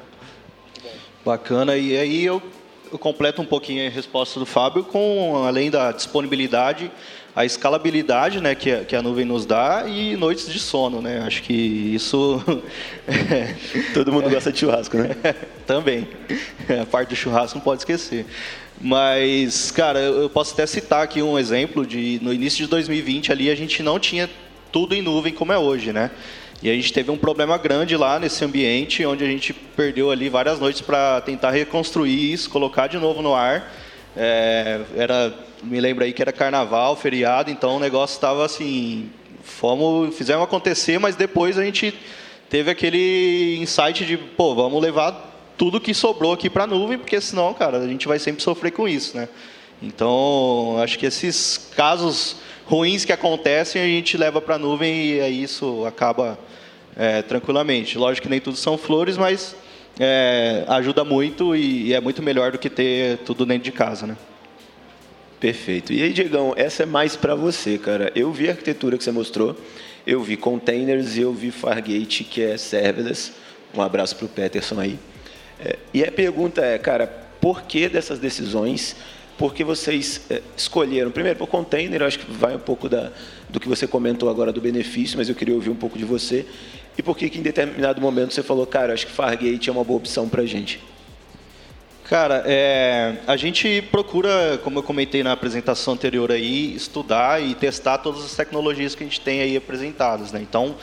Bacana. 1.24 1.76
E 1.76 1.96
aí 1.96 2.24
eu 2.24 2.42
eu 2.92 2.98
completo 2.98 3.40
um 3.40 3.46
pouquinho 3.46 3.86
a 3.86 3.90
resposta 3.90 4.38
do 4.38 4.44
Fábio 4.44 4.84
com, 4.84 5.44
além 5.46 5.70
da 5.70 5.92
disponibilidade, 5.92 6.92
a 7.34 7.42
escalabilidade 7.42 8.38
né, 8.38 8.54
que, 8.54 8.70
a, 8.70 8.84
que 8.84 8.94
a 8.94 9.00
nuvem 9.00 9.24
nos 9.24 9.46
dá 9.46 9.84
e 9.88 10.14
noites 10.14 10.52
de 10.52 10.58
sono. 10.58 11.00
Né? 11.00 11.22
Acho 11.26 11.42
que 11.42 11.54
isso. 11.54 12.44
Todo 13.94 14.12
mundo 14.12 14.28
gosta 14.28 14.52
de 14.52 14.58
churrasco, 14.58 14.98
né? 14.98 15.16
Também. 15.66 16.06
A 16.82 16.84
parte 16.84 17.08
do 17.08 17.16
churrasco 17.16 17.56
não 17.56 17.64
pode 17.64 17.80
esquecer. 17.80 18.26
Mas, 18.78 19.70
cara, 19.70 19.98
eu 19.98 20.28
posso 20.28 20.52
até 20.52 20.66
citar 20.66 21.02
aqui 21.02 21.22
um 21.22 21.38
exemplo 21.38 21.86
de 21.86 22.18
no 22.20 22.30
início 22.30 22.58
de 22.58 22.66
2020 22.66 23.32
ali 23.32 23.50
a 23.50 23.54
gente 23.54 23.82
não 23.82 23.98
tinha 23.98 24.28
tudo 24.70 24.94
em 24.94 25.00
nuvem 25.00 25.32
como 25.32 25.52
é 25.52 25.58
hoje, 25.58 25.92
né? 25.94 26.10
E 26.62 26.70
a 26.70 26.74
gente 26.74 26.92
teve 26.92 27.10
um 27.10 27.16
problema 27.16 27.58
grande 27.58 27.96
lá 27.96 28.20
nesse 28.20 28.44
ambiente, 28.44 29.04
onde 29.04 29.24
a 29.24 29.26
gente 29.26 29.52
perdeu 29.52 30.12
ali 30.12 30.28
várias 30.28 30.60
noites 30.60 30.80
para 30.80 31.20
tentar 31.22 31.50
reconstruir 31.50 32.32
isso, 32.32 32.48
colocar 32.48 32.86
de 32.86 32.98
novo 32.98 33.20
no 33.20 33.34
ar. 33.34 33.74
É, 34.16 34.80
era, 34.96 35.34
me 35.64 35.80
lembro 35.80 36.04
aí 36.04 36.12
que 36.12 36.22
era 36.22 36.32
carnaval, 36.32 36.94
feriado, 36.94 37.50
então 37.50 37.76
o 37.76 37.80
negócio 37.80 38.14
estava 38.14 38.44
assim, 38.44 39.10
fomos, 39.42 40.16
fizemos 40.16 40.44
acontecer, 40.44 41.00
mas 41.00 41.16
depois 41.16 41.58
a 41.58 41.64
gente 41.64 41.92
teve 42.48 42.70
aquele 42.70 43.58
insight 43.60 44.06
de, 44.06 44.16
pô, 44.16 44.54
vamos 44.54 44.80
levar 44.80 45.32
tudo 45.58 45.80
que 45.80 45.92
sobrou 45.92 46.32
aqui 46.32 46.48
para 46.48 46.62
a 46.62 46.66
nuvem, 46.66 46.96
porque 46.96 47.20
senão, 47.20 47.52
cara, 47.54 47.78
a 47.78 47.88
gente 47.88 48.06
vai 48.06 48.20
sempre 48.20 48.40
sofrer 48.40 48.70
com 48.70 48.86
isso, 48.86 49.16
né? 49.16 49.28
Então, 49.82 50.76
acho 50.80 50.96
que 50.96 51.06
esses 51.06 51.70
casos 51.74 52.36
ruins 52.66 53.04
que 53.04 53.12
acontecem 53.12 53.82
a 53.82 53.86
gente 53.86 54.16
leva 54.16 54.40
para 54.40 54.54
a 54.54 54.58
nuvem 54.58 55.14
e 55.14 55.20
aí 55.20 55.42
isso 55.42 55.84
acaba 55.86 56.38
é, 56.96 57.22
tranquilamente. 57.22 57.98
Lógico 57.98 58.26
que 58.26 58.30
nem 58.30 58.40
tudo 58.40 58.56
são 58.56 58.76
flores, 58.78 59.16
mas 59.16 59.56
é, 59.98 60.64
ajuda 60.68 61.04
muito 61.04 61.54
e, 61.54 61.88
e, 61.88 61.94
é 61.94 62.00
muito 62.00 62.22
melhor 62.22 62.52
do 62.52 62.58
que 62.58 62.70
ter 62.70 63.18
tudo 63.18 63.44
dentro 63.44 63.64
de 63.64 63.72
casa, 63.72 64.06
né? 64.06 64.16
Perfeito. 65.40 65.92
E 65.92 66.02
aí, 66.02 66.12
Diegão, 66.12 66.54
essa 66.56 66.84
é 66.84 66.86
mais 66.86 67.16
para 67.16 67.34
você, 67.34 67.76
cara. 67.76 68.12
Eu 68.14 68.32
vi 68.32 68.48
a 68.48 68.52
arquitetura 68.52 68.96
que 68.96 69.02
você 69.02 69.10
mostrou, 69.10 69.56
eu 70.06 70.22
vi 70.22 70.36
containers 70.36 71.16
e 71.16 71.22
eu 71.22 71.32
vi 71.32 71.50
Fargate, 71.50 72.24
que 72.24 72.42
é 72.42 72.56
serverless. 72.56 73.32
Um 73.74 73.82
abraço 73.82 74.14
para 74.16 74.26
o 74.26 74.28
Peterson 74.28 74.78
aí. 74.78 74.98
É, 75.58 75.78
e 75.92 76.04
a 76.04 76.12
pergunta 76.12 76.64
é, 76.64 76.78
cara, 76.78 77.06
por 77.40 77.62
que 77.62 77.88
dessas 77.88 78.20
decisões? 78.20 78.94
Por 79.42 79.52
que 79.52 79.64
vocês 79.64 80.20
é, 80.30 80.40
escolheram? 80.56 81.10
Primeiro, 81.10 81.36
por 81.36 81.48
container, 81.48 82.00
eu 82.00 82.06
acho 82.06 82.16
que 82.16 82.30
vai 82.30 82.54
um 82.54 82.60
pouco 82.60 82.88
da, 82.88 83.10
do 83.50 83.58
que 83.58 83.68
você 83.68 83.88
comentou 83.88 84.30
agora 84.30 84.52
do 84.52 84.60
benefício, 84.60 85.18
mas 85.18 85.28
eu 85.28 85.34
queria 85.34 85.52
ouvir 85.52 85.68
um 85.68 85.74
pouco 85.74 85.98
de 85.98 86.04
você. 86.04 86.46
E 86.96 87.02
por 87.02 87.16
que 87.18 87.26
em 87.26 87.42
determinado 87.42 88.00
momento 88.00 88.32
você 88.32 88.40
falou, 88.40 88.64
cara, 88.64 88.92
acho 88.92 89.04
que 89.04 89.10
Fargate 89.10 89.68
é 89.68 89.72
uma 89.72 89.82
boa 89.82 89.96
opção 89.96 90.28
para 90.28 90.42
a 90.42 90.46
gente? 90.46 90.78
Cara, 92.04 92.44
é, 92.46 93.16
a 93.26 93.36
gente 93.36 93.82
procura, 93.90 94.60
como 94.62 94.78
eu 94.78 94.82
comentei 94.84 95.24
na 95.24 95.32
apresentação 95.32 95.94
anterior 95.94 96.30
aí, 96.30 96.76
estudar 96.76 97.42
e 97.42 97.56
testar 97.56 97.98
todas 97.98 98.24
as 98.24 98.36
tecnologias 98.36 98.94
que 98.94 99.02
a 99.02 99.06
gente 99.08 99.20
tem 99.20 99.40
aí 99.40 99.56
apresentadas, 99.56 100.30
né? 100.30 100.40
Então, 100.40 100.76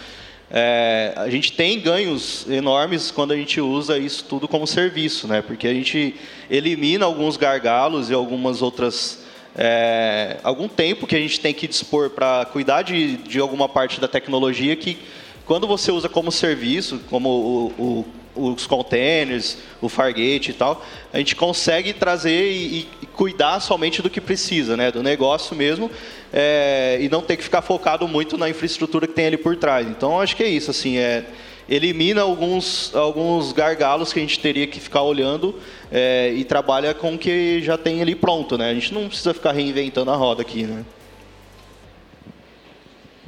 é, 0.52 1.14
a 1.16 1.30
gente 1.30 1.52
tem 1.52 1.80
ganhos 1.80 2.46
enormes 2.50 3.12
quando 3.12 3.32
a 3.32 3.38
gente 3.38 3.62
usa 3.62 3.98
isso 3.98 4.24
tudo 4.26 4.48
como 4.48 4.66
serviço, 4.66 5.28
né? 5.28 5.42
Porque 5.42 5.68
a 5.68 5.74
gente 5.74 6.16
elimina 6.50 7.06
alguns 7.06 7.38
gargalos 7.38 8.10
e 8.10 8.14
algumas 8.14 8.62
outras 8.62 9.24
é, 9.56 10.38
algum 10.44 10.68
tempo 10.68 11.06
que 11.06 11.16
a 11.16 11.20
gente 11.20 11.40
tem 11.40 11.54
que 11.54 11.68
dispor 11.68 12.10
para 12.12 12.46
cuidar 12.46 12.82
de, 12.82 13.18
de 13.18 13.40
alguma 13.40 13.68
parte 13.68 14.00
da 14.00 14.08
tecnologia 14.08 14.76
que 14.76 14.98
quando 15.46 15.68
você 15.68 15.92
usa 15.92 16.08
como 16.08 16.32
serviço, 16.32 17.02
como 17.10 17.30
o, 17.30 17.66
o, 17.84 18.06
os 18.40 18.66
containers, 18.66 19.58
o 19.82 19.90
Fargate 19.90 20.52
e 20.52 20.54
tal, 20.54 20.86
a 21.12 21.18
gente 21.18 21.36
consegue 21.36 21.94
trazer 21.94 22.52
e, 22.52 22.88
e 23.02 23.06
cuidar 23.08 23.60
somente 23.60 24.02
do 24.02 24.10
que 24.10 24.22
precisa, 24.22 24.78
né, 24.78 24.92
do 24.92 25.04
negócio 25.04 25.56
mesmo, 25.56 25.92
é, 26.32 26.98
e 27.02 27.10
não 27.10 27.22
ter 27.22 27.38
que 27.38 27.44
ficar 27.44 27.62
focado 27.62 28.08
muito 28.08 28.38
na 28.38 28.50
infraestrutura 28.50 29.08
que 29.08 29.14
tem 29.14 29.28
ali 29.28 29.38
por 29.38 29.56
trás. 29.56 29.88
Então, 29.88 30.20
acho 30.20 30.36
que 30.36 30.44
é 30.44 30.48
isso, 30.48 30.72
assim, 30.72 30.98
é, 30.98 31.26
elimina 31.70 32.22
alguns, 32.22 32.96
alguns 32.96 33.52
gargalos 33.52 34.12
que 34.12 34.20
a 34.20 34.22
gente 34.22 34.40
teria 34.40 34.66
que 34.66 34.80
ficar 34.80 35.04
olhando 35.04 35.60
é, 35.92 36.34
e 36.34 36.44
trabalha 36.44 36.94
com 36.94 37.14
o 37.14 37.18
que 37.18 37.62
já 37.62 37.78
tem 37.78 38.02
ali 38.02 38.16
pronto, 38.16 38.58
né? 38.58 38.72
A 38.72 38.74
gente 38.74 38.94
não 38.94 39.08
precisa 39.08 39.34
ficar 39.34 39.52
reinventando 39.52 40.10
a 40.10 40.16
roda 40.16 40.42
aqui, 40.42 40.64
né? 40.64 40.84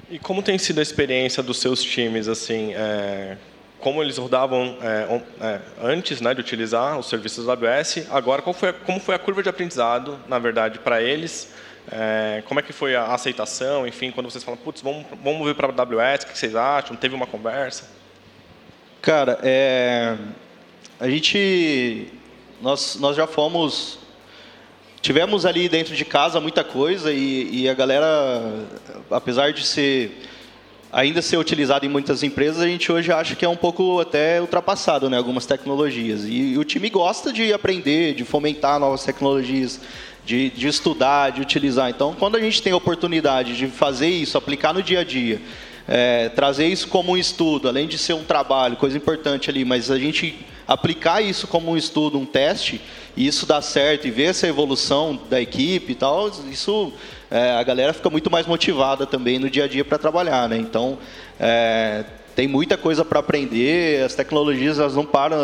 E 0.10 0.20
como 0.20 0.42
tem 0.42 0.58
sido 0.58 0.80
a 0.80 0.82
experiência 0.82 1.42
dos 1.42 1.58
seus 1.60 1.82
times, 1.82 2.28
assim, 2.28 2.74
é, 2.74 3.38
como 3.82 4.02
eles 4.02 4.18
rodavam 4.18 4.78
é, 4.82 5.22
é, 5.42 5.60
antes 5.82 6.22
né, 6.22 6.34
de 6.34 6.40
utilizar 6.40 6.98
os 6.98 7.10
serviços 7.10 7.46
da 7.46 7.54
AWS, 7.54 8.08
agora 8.12 8.42
foi, 8.54 8.72
como 8.72 9.00
foi 9.00 9.16
a 9.16 9.20
curva 9.20 9.44
de 9.44 9.50
aprendizado, 9.50 10.20
na 10.28 10.40
verdade, 10.40 10.80
para 10.80 11.02
eles, 11.02 11.52
é, 11.92 12.44
como 12.46 12.60
é 12.60 12.64
que 12.64 12.72
foi 12.72 12.96
a 12.96 13.06
aceitação, 13.08 13.86
enfim, 13.88 14.12
quando 14.12 14.30
vocês 14.30 14.44
falam, 14.44 14.60
putz, 14.60 14.82
vamos, 14.82 15.06
vamos 15.24 15.40
mover 15.40 15.56
para 15.56 15.68
a 15.68 15.82
AWS, 15.82 16.24
o 16.24 16.28
que 16.28 16.38
vocês 16.38 16.56
acham? 16.56 16.96
Teve 16.96 17.16
uma 17.16 17.26
conversa? 17.26 17.90
Cara, 19.02 19.40
é, 19.42 20.16
a 21.00 21.10
gente, 21.10 22.08
nós, 22.62 22.98
nós 23.00 23.16
já 23.16 23.26
fomos, 23.26 23.98
tivemos 25.02 25.44
ali 25.44 25.68
dentro 25.68 25.96
de 25.96 26.06
casa 26.06 26.40
muita 26.40 26.64
coisa 26.64 27.12
e, 27.12 27.64
e 27.64 27.70
a 27.70 27.74
galera, 27.74 28.08
apesar 29.10 29.52
de 29.54 29.66
ser 29.66 30.30
ainda 30.92 31.22
ser 31.22 31.38
utilizado 31.38 31.86
em 31.86 31.90
muitas 31.90 32.22
empresas, 32.22 32.62
a 32.62 32.68
gente 32.68 32.92
hoje 32.92 33.12
acha 33.12 33.36
que 33.36 33.46
é 33.46 33.50
um 33.50 33.56
pouco 33.56 34.00
até 34.00 34.42
ultrapassado, 34.42 35.10
né, 35.10 35.18
algumas 35.18 35.46
tecnologias. 35.46 36.26
E, 36.26 36.54
e 36.54 36.58
o 36.58 36.64
time 36.64 36.90
gosta 36.90 37.32
de 37.32 37.54
aprender, 37.54 38.14
de 38.14 38.26
fomentar 38.26 38.80
novas 38.80 39.04
tecnologias, 39.04 39.80
de, 40.26 40.50
de 40.50 40.68
estudar, 40.68 41.32
de 41.32 41.42
utilizar. 41.42 41.90
Então, 41.90 42.14
quando 42.18 42.36
a 42.36 42.40
gente 42.40 42.62
tem 42.62 42.74
a 42.74 42.78
oportunidade 42.78 43.56
de 43.56 43.68
fazer 43.68 44.10
isso, 44.10 44.38
aplicar 44.38 44.74
no 44.74 44.84
dia 44.84 45.00
a 45.00 45.04
dia, 45.04 45.42
é, 45.88 46.30
trazer 46.30 46.68
isso 46.68 46.88
como 46.88 47.14
um 47.14 47.18
estudo, 47.18 47.68
além 47.68 47.88
de 47.88 47.98
ser 47.98 48.14
um 48.14 48.24
trabalho, 48.24 48.76
coisa 48.76 48.98
importante 48.98 49.50
ali, 49.50 49.64
mas 49.64 49.90
a 49.90 49.98
gente 49.98 50.46
aplicar 50.68 51.22
isso 51.22 51.48
como 51.48 51.72
um 51.72 51.78
estudo, 51.78 52.20
um 52.20 52.26
teste, 52.26 52.82
e 53.16 53.28
isso 53.28 53.46
dá 53.46 53.62
certo 53.62 54.08
e 54.08 54.12
ver 54.12 54.26
essa 54.26 54.48
evolução 54.48 55.20
da 55.30 55.42
equipe 55.42 55.94
e 55.94 55.96
tal, 55.96 56.30
isso 56.50 56.94
é, 57.32 57.52
a 57.52 57.64
galera 57.64 57.94
fica 57.94 58.10
muito 58.10 58.30
mais 58.30 58.46
motivada 58.46 59.08
também 59.08 59.40
no 59.40 59.50
dia 59.50 59.64
a 59.64 59.68
dia 59.68 59.86
para 59.86 59.98
trabalhar, 59.98 60.50
né? 60.50 60.58
Então 60.58 60.98
é, 61.40 62.04
tem 62.36 62.46
muita 62.46 62.78
coisa 62.78 63.06
para 63.06 63.22
aprender, 63.22 64.04
as 64.04 64.14
tecnologias 64.14 64.80
elas 64.80 64.96
não 64.96 65.06
param. 65.06 65.38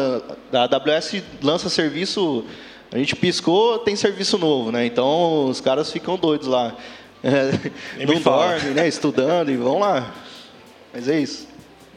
A 0.51 0.63
AWS 0.63 1.23
lança 1.41 1.69
serviço, 1.69 2.43
a 2.91 2.97
gente 2.97 3.15
piscou, 3.15 3.79
tem 3.79 3.95
serviço 3.95 4.37
novo, 4.37 4.69
né? 4.69 4.85
Então 4.85 5.45
os 5.45 5.61
caras 5.61 5.89
ficam 5.89 6.17
doidos 6.17 6.47
lá. 6.47 6.75
É, 7.23 8.05
não 8.05 8.19
dormem, 8.19 8.73
né? 8.73 8.87
Estudando 8.87 9.49
e 9.49 9.55
vão 9.55 9.79
lá. 9.79 10.13
Mas 10.93 11.07
é 11.07 11.19
isso. 11.19 11.47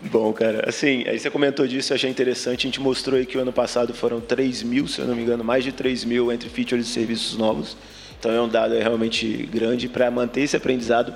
Bom, 0.03 0.33
cara, 0.33 0.67
assim, 0.67 1.05
aí 1.07 1.19
você 1.19 1.29
comentou 1.29 1.67
disso, 1.67 1.93
eu 1.93 1.97
achei 1.97 2.09
interessante. 2.09 2.67
A 2.67 2.69
gente 2.69 2.81
mostrou 2.81 3.19
aí 3.19 3.27
que 3.27 3.37
o 3.37 3.41
ano 3.41 3.53
passado 3.53 3.93
foram 3.93 4.19
3 4.19 4.63
mil, 4.63 4.89
se 4.89 5.01
eu 5.01 5.07
não 5.07 5.15
me 5.15 5.23
engano, 5.23 5.45
mais 5.45 5.63
de 5.63 5.73
3 5.73 6.05
mil 6.05 6.33
entre 6.33 6.49
features 6.49 6.87
e 6.87 6.91
serviços 6.91 7.37
novos. 7.37 7.77
Então 8.21 8.31
é 8.31 8.41
um 8.41 8.49
dado 8.49 8.75
realmente 8.75 9.49
grande 9.51 9.89
para 9.89 10.11
manter 10.11 10.43
esse 10.43 10.55
aprendizado. 10.55 11.15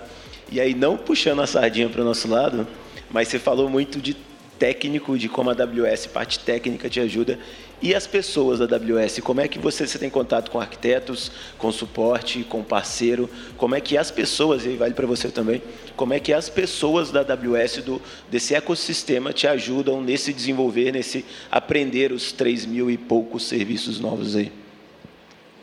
E 0.51 0.59
aí, 0.59 0.75
não 0.75 0.97
puxando 0.97 1.43
a 1.43 1.47
sardinha 1.47 1.87
para 1.87 2.01
o 2.01 2.05
nosso 2.05 2.27
lado, 2.27 2.67
mas 3.11 3.29
você 3.29 3.39
falou 3.39 3.69
muito 3.69 4.01
de 4.01 4.17
técnico, 4.59 5.19
de 5.19 5.29
como 5.29 5.51
a 5.51 5.53
AWS, 5.53 6.07
parte 6.07 6.39
técnica, 6.39 6.89
te 6.89 7.01
ajuda. 7.01 7.39
E 7.83 7.95
as 7.95 8.07
pessoas 8.07 8.59
da 8.59 8.77
AWS, 8.77 9.21
como 9.23 9.43
é 9.43 9.49
que 9.49 9.59
você, 9.59 9.87
você 9.87 9.99
tem 9.99 10.09
contato 10.09 10.51
com 10.51 10.59
arquitetos, 10.59 11.31
com 11.59 11.71
suporte, 11.71 12.43
com 12.43 12.63
parceiro? 12.63 13.29
Como 13.59 13.75
é 13.75 13.83
que 13.83 13.99
as 13.99 14.11
pessoas, 14.11 14.65
e 14.65 14.71
vale 14.71 14.95
para 14.95 15.07
você 15.07 15.29
também, 15.29 15.61
como 15.95 16.15
é 16.15 16.21
que 16.21 16.33
as 16.33 16.49
pessoas 16.49 17.11
da 17.11 17.21
AWS, 17.21 17.83
do, 17.85 18.01
desse 18.31 18.55
ecossistema, 18.55 19.31
te 19.31 19.47
ajudam 19.47 20.01
nesse 20.01 20.33
desenvolver, 20.33 20.93
nesse 20.93 21.23
aprender 21.51 22.13
os 22.13 22.33
3 22.33 22.65
mil 22.65 22.91
e 22.91 22.97
poucos 22.97 23.47
serviços 23.47 24.01
novos 24.01 24.35
aí? 24.37 24.64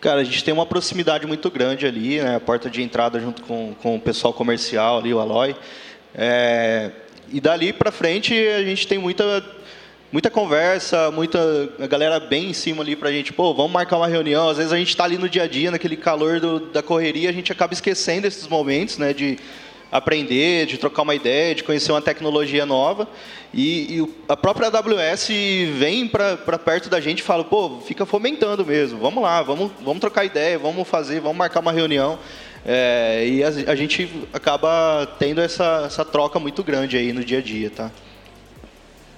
Cara, 0.01 0.21
a 0.21 0.23
gente 0.23 0.43
tem 0.43 0.51
uma 0.51 0.65
proximidade 0.65 1.27
muito 1.27 1.47
grande 1.51 1.85
ali, 1.85 2.19
né? 2.19 2.37
a 2.37 2.39
porta 2.39 2.71
de 2.71 2.81
entrada 2.81 3.19
junto 3.19 3.43
com, 3.43 3.75
com 3.75 3.97
o 3.97 3.99
pessoal 3.99 4.33
comercial 4.33 4.97
ali, 4.97 5.13
o 5.13 5.19
Aloy. 5.19 5.55
É, 6.15 6.89
e 7.31 7.39
dali 7.39 7.71
para 7.71 7.91
frente 7.91 8.33
a 8.33 8.63
gente 8.63 8.87
tem 8.87 8.97
muita 8.97 9.45
muita 10.11 10.31
conversa, 10.31 11.11
muita 11.11 11.39
a 11.79 11.85
galera 11.85 12.19
bem 12.19 12.49
em 12.49 12.53
cima 12.53 12.81
ali 12.81 12.95
para 12.95 13.09
a 13.09 13.11
gente, 13.11 13.31
pô, 13.31 13.53
vamos 13.53 13.71
marcar 13.71 13.97
uma 13.97 14.07
reunião. 14.07 14.49
Às 14.49 14.57
vezes 14.57 14.73
a 14.73 14.77
gente 14.77 14.89
está 14.89 15.03
ali 15.03 15.19
no 15.19 15.29
dia 15.29 15.43
a 15.43 15.47
dia, 15.47 15.69
naquele 15.69 15.95
calor 15.95 16.39
do, 16.39 16.59
da 16.59 16.81
correria, 16.81 17.29
a 17.29 17.33
gente 17.33 17.51
acaba 17.51 17.71
esquecendo 17.71 18.25
esses 18.25 18.47
momentos, 18.47 18.97
né, 18.97 19.13
de 19.13 19.37
aprender, 19.91 20.65
de 20.65 20.77
trocar 20.77 21.01
uma 21.01 21.13
ideia, 21.13 21.53
de 21.53 21.63
conhecer 21.63 21.91
uma 21.91 22.01
tecnologia 22.01 22.65
nova. 22.65 23.07
E, 23.53 23.97
e 23.97 24.13
a 24.29 24.37
própria 24.37 24.67
AWS 24.67 25.27
vem 25.77 26.07
para 26.07 26.37
perto 26.57 26.89
da 26.89 27.01
gente 27.01 27.19
e 27.19 27.23
fala, 27.23 27.43
pô, 27.43 27.79
fica 27.85 28.05
fomentando 28.05 28.65
mesmo, 28.65 28.99
vamos 28.99 29.21
lá, 29.21 29.41
vamos, 29.41 29.71
vamos 29.81 29.99
trocar 29.99 30.23
ideia, 30.23 30.57
vamos 30.57 30.87
fazer, 30.87 31.19
vamos 31.19 31.37
marcar 31.37 31.59
uma 31.59 31.71
reunião. 31.71 32.17
É, 32.65 33.27
e 33.27 33.43
a, 33.43 33.47
a, 33.71 33.75
gente 33.75 34.09
acaba 34.31 35.05
tendo 35.17 35.41
essa, 35.41 35.83
essa 35.87 36.05
troca 36.05 36.39
muito 36.39 36.63
grande 36.63 36.95
aí 36.95 37.11
no 37.11 37.25
dia 37.25 37.39
a 37.39 37.41
dia, 37.41 37.71
tá? 37.71 37.91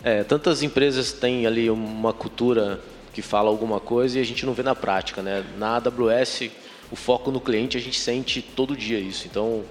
É, 0.02 0.24
tantas 0.24 0.64
empresas 0.64 1.12
têm 1.12 1.46
ali 1.46 1.70
uma 1.70 2.14
cultura 2.14 2.80
que 3.14 3.22
fala 3.22 3.50
alguma 3.50 3.80
coisa 3.80 4.18
e 4.18 4.22
a 4.22 4.26
gente 4.26 4.46
não 4.46 4.54
vê 4.54 4.64
na 4.64 4.74
prática, 4.74 5.22
né? 5.22 5.44
Na 5.58 5.76
AWS, 5.76 6.50
o 6.92 6.96
foco 6.96 7.32
no 7.32 7.40
cliente 7.40 7.78
a 7.78 7.82
gente 7.82 8.00
sente 8.00 8.42
todo 8.42 8.76
dia 8.76 9.00
isso. 9.00 9.28
Então, 9.28 9.64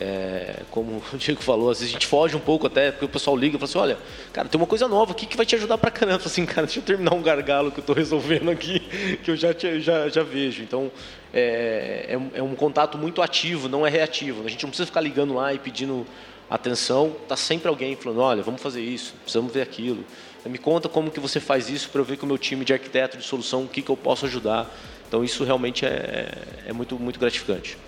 é, 0.00 0.62
como 0.70 1.00
o 1.12 1.16
Diego 1.16 1.42
falou, 1.42 1.70
às 1.70 1.78
vezes 1.78 1.92
a 1.92 1.98
gente 1.98 2.06
foge 2.06 2.36
um 2.36 2.40
pouco 2.40 2.66
até, 2.66 2.90
porque 2.90 3.04
o 3.04 3.08
pessoal 3.08 3.36
liga 3.36 3.56
e 3.56 3.58
fala 3.58 3.70
assim, 3.70 3.78
olha, 3.78 3.98
cara, 4.32 4.48
tem 4.48 4.60
uma 4.60 4.66
coisa 4.66 4.88
nova 4.88 5.12
aqui 5.12 5.26
que 5.26 5.36
vai 5.36 5.46
te 5.46 5.54
ajudar 5.54 5.78
pra 5.78 5.90
caramba. 5.90 6.22
Assim, 6.24 6.44
cara, 6.44 6.66
deixa 6.66 6.80
eu 6.80 6.84
terminar 6.84 7.14
um 7.14 7.22
gargalo 7.22 7.70
que 7.70 7.78
eu 7.78 7.82
estou 7.82 7.94
resolvendo 7.94 8.50
aqui, 8.50 8.80
que 9.22 9.30
eu 9.30 9.36
já, 9.36 9.52
já, 9.52 10.08
já 10.08 10.22
vejo. 10.22 10.62
Então, 10.62 10.90
é, 11.32 12.06
é, 12.08 12.38
é, 12.38 12.42
um 12.42 12.54
contato 12.54 12.98
muito 12.98 13.22
ativo, 13.22 13.68
não 13.68 13.86
é 13.86 13.90
reativo. 13.90 14.44
A 14.44 14.50
gente 14.50 14.62
não 14.62 14.70
precisa 14.70 14.86
ficar 14.86 15.00
ligando 15.00 15.34
lá 15.34 15.54
e 15.54 15.58
pedindo 15.58 16.06
atenção. 16.50 17.14
Está 17.22 17.36
sempre 17.36 17.68
alguém 17.68 17.94
falando, 17.94 18.20
olha, 18.20 18.42
vamos 18.42 18.60
fazer 18.60 18.82
isso, 18.82 19.14
precisamos 19.22 19.52
ver 19.52 19.62
aquilo. 19.62 20.04
Me 20.44 20.58
conta 20.58 20.90
como 20.90 21.10
que 21.10 21.18
você 21.18 21.40
faz 21.40 21.70
isso 21.70 21.88
para 21.88 22.02
eu 22.02 22.04
ver 22.04 22.18
com 22.18 22.26
o 22.26 22.28
meu 22.28 22.36
time 22.36 22.66
de 22.66 22.72
arquiteto 22.74 23.16
de 23.16 23.24
solução 23.24 23.62
o 23.62 23.68
que, 23.68 23.80
que 23.80 23.90
eu 23.90 23.96
posso 23.96 24.26
ajudar. 24.26 24.70
Então, 25.08 25.24
isso 25.24 25.42
realmente 25.44 25.86
é, 25.86 26.32
é 26.66 26.72
muito, 26.72 26.98
muito 26.98 27.18
gratificante. 27.18 27.78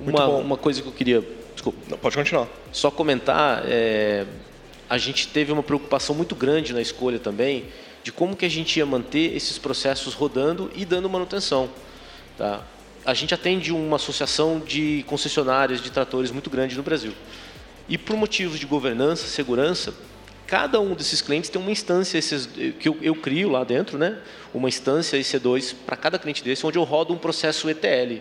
Uma, 0.00 0.26
uma 0.28 0.56
coisa 0.56 0.80
que 0.80 0.88
eu 0.88 0.92
queria. 0.92 1.22
Desculpa. 1.52 1.78
Não, 1.88 1.98
pode 1.98 2.16
continuar. 2.16 2.48
Só 2.72 2.90
comentar, 2.90 3.62
é, 3.66 4.24
a 4.88 4.98
gente 4.98 5.28
teve 5.28 5.52
uma 5.52 5.62
preocupação 5.62 6.14
muito 6.14 6.34
grande 6.34 6.72
na 6.72 6.80
escolha 6.80 7.18
também 7.18 7.66
de 8.02 8.10
como 8.10 8.34
que 8.34 8.46
a 8.46 8.48
gente 8.48 8.78
ia 8.78 8.86
manter 8.86 9.36
esses 9.36 9.58
processos 9.58 10.14
rodando 10.14 10.70
e 10.74 10.84
dando 10.84 11.08
manutenção. 11.08 11.68
Tá? 12.36 12.62
A 13.04 13.14
gente 13.14 13.34
atende 13.34 13.72
uma 13.72 13.96
associação 13.96 14.58
de 14.58 15.04
concessionárias 15.06 15.82
de 15.82 15.90
tratores 15.90 16.30
muito 16.30 16.48
grande 16.48 16.76
no 16.76 16.82
Brasil. 16.82 17.12
E 17.88 17.98
por 17.98 18.16
motivos 18.16 18.58
de 18.58 18.66
governança, 18.66 19.26
segurança, 19.26 19.92
cada 20.46 20.80
um 20.80 20.94
desses 20.94 21.20
clientes 21.20 21.50
tem 21.50 21.60
uma 21.60 21.70
instância 21.70 22.18
esses, 22.18 22.46
que 22.78 22.88
eu, 22.88 22.96
eu, 23.02 23.14
crio 23.14 23.50
lá 23.50 23.64
dentro, 23.64 23.98
né? 23.98 24.18
uma 24.52 24.68
instância 24.68 25.16
EC2 25.16 25.74
para 25.86 25.96
cada 25.96 26.18
cliente 26.18 26.42
desse, 26.42 26.66
onde 26.66 26.78
eu 26.78 26.84
rodo 26.84 27.12
um 27.12 27.18
processo 27.18 27.68
ETL, 27.68 28.20